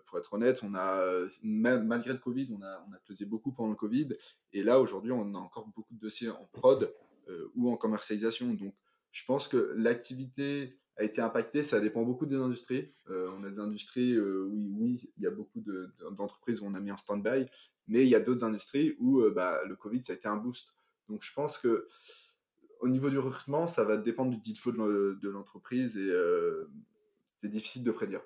[0.05, 4.09] pour être honnête, on a, malgré le Covid, on a, on beaucoup pendant le Covid.
[4.51, 6.93] Et là, aujourd'hui, on a encore beaucoup de dossiers en prod.
[7.29, 8.53] Euh, ou en commercialisation.
[8.53, 8.75] Donc,
[9.11, 11.63] je pense que l'activité a été impacté.
[11.63, 12.93] Ça dépend beaucoup des industries.
[13.07, 15.63] on a des industries où, oui, il y a beaucoup
[16.11, 17.45] d'entreprises où on a mis en stand-by,
[17.87, 20.75] mais il y a d'autres industries où bah, le Covid, ça a été un boost.
[21.09, 21.87] Donc, je pense que
[22.79, 26.11] au niveau du recrutement, ça va dépendre du deal de l'entreprise et
[27.37, 28.21] c'est difficile de prédire.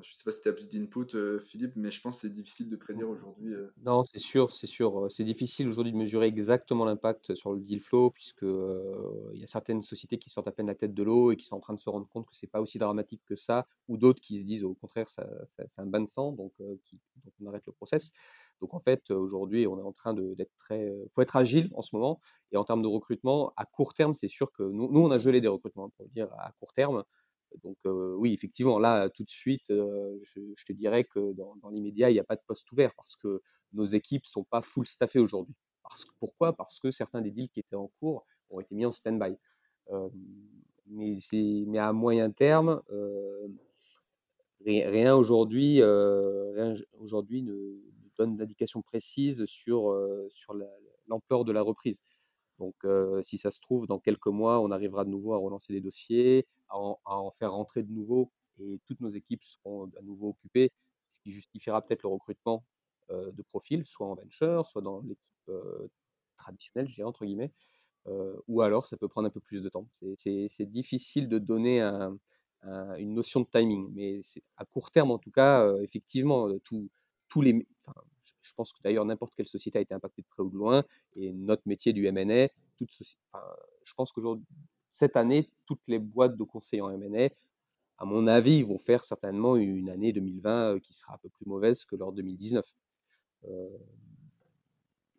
[0.00, 2.32] ne sais pas si tu as plus d'input, euh, Philippe, mais je pense que c'est
[2.32, 3.52] difficile de prédire aujourd'hui.
[3.52, 3.72] Euh.
[3.84, 5.10] Non, c'est sûr, c'est sûr.
[5.10, 9.82] C'est difficile aujourd'hui de mesurer exactement l'impact sur le deal flow, puisque y a certaines
[9.82, 11.80] sociétés qui sortent à peine la tête de l'eau et qui sont en train de
[11.80, 14.62] se rendre compte que c'est pas aussi dramatique que ça, ou d'autres qui se disent
[14.62, 18.12] au contraire, ça, c'est un bain de sang, donc, on arrête le process.
[18.60, 20.92] Donc en fait, aujourd'hui, on est en train d'être très.
[21.14, 22.20] Faut être agile en ce moment.
[22.52, 25.18] Et en termes de recrutement, à court terme, c'est sûr que nous, nous, on a
[25.18, 27.04] gelé des recrutements, pour dire à court terme.
[27.62, 32.20] Donc oui, effectivement, là, tout de suite, je, te dirais que dans, l'immédiat, il n'y
[32.20, 33.42] a pas de poste ouvert parce que
[33.72, 35.54] nos équipes ne sont pas full staffées aujourd'hui.
[36.20, 36.54] Pourquoi?
[36.54, 39.36] Parce que certains des deals qui étaient en cours ont été mis en stand-by.
[40.86, 42.82] mais, à moyen terme,
[44.64, 45.82] rien aujourd'hui
[46.98, 47.54] aujourd'hui ne,
[48.18, 49.96] donne d'indication précise sur,
[50.30, 50.54] sur
[51.06, 52.00] l'ampleur de la reprise.
[52.58, 52.74] Donc,
[53.22, 56.46] si ça se trouve, dans quelques mois, on arrivera de nouveau à relancer les dossiers,
[56.68, 58.30] à en, faire rentrer de nouveau,
[58.60, 60.72] et toutes nos équipes seront à nouveau occupées,
[61.12, 62.64] ce qui justifiera peut-être le recrutement
[63.10, 65.50] de profils, soit en venture, soit dans l'équipe
[66.36, 67.52] traditionnelle, je dirais, entre guillemets,
[68.48, 69.88] ou alors ça peut prendre un peu plus de temps.
[70.16, 71.80] C'est difficile de donner
[72.62, 74.20] une notion de timing, mais
[74.56, 76.48] à court terme, en tout cas, effectivement,
[77.28, 77.66] tous les,
[78.58, 80.84] pense que d'ailleurs n'importe quelle société a été impactée de près ou de loin,
[81.14, 82.06] et notre métier du
[82.76, 82.90] toute
[83.84, 84.46] je pense qu'aujourd'hui,
[84.92, 87.30] cette année, toutes les boîtes de conseil en M&A,
[87.98, 91.46] à mon avis, vont faire certainement une année 2020 euh, qui sera un peu plus
[91.46, 92.64] mauvaise que leur 2019.
[93.46, 93.78] Euh,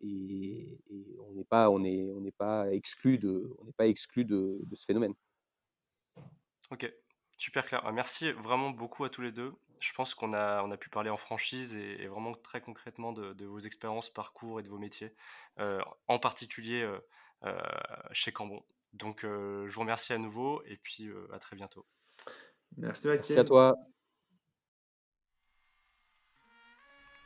[0.02, 0.78] et,
[1.28, 3.54] on n'est pas, exclu de,
[4.64, 5.14] de, ce phénomène.
[6.70, 6.90] Ok,
[7.36, 7.82] super clair.
[7.84, 10.90] Ah, merci vraiment beaucoup à tous les deux je pense qu'on a, on a pu
[10.90, 15.14] parler en franchise et, vraiment très concrètement de, vos expériences, parcours et de vos métiers,
[15.58, 16.98] euh, en particulier euh,
[17.44, 17.58] euh,
[18.12, 18.62] chez Cambon.
[18.92, 21.86] Donc je vous remercie à nouveau et puis à très bientôt.
[22.76, 23.76] Merci Merci à toi.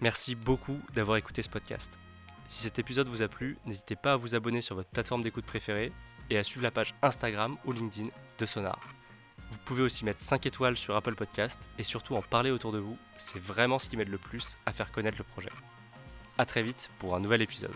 [0.00, 1.98] Merci beaucoup d'avoir écouté ce podcast.
[2.46, 5.46] Si cet épisode vous a plu, n'hésitez pas à vous abonner sur votre plateforme d'écoute
[5.46, 5.90] préférée
[6.28, 9.03] et à suivre la page Instagram ou LinkedIn de Sonar.
[9.51, 12.78] Vous pouvez aussi mettre 5 étoiles sur Apple Podcast et surtout en parler autour de
[12.78, 15.51] vous, c'est vraiment ce qui m'aide le plus à faire connaître le projet.
[16.38, 17.72] A très vite pour un nouvel épisode.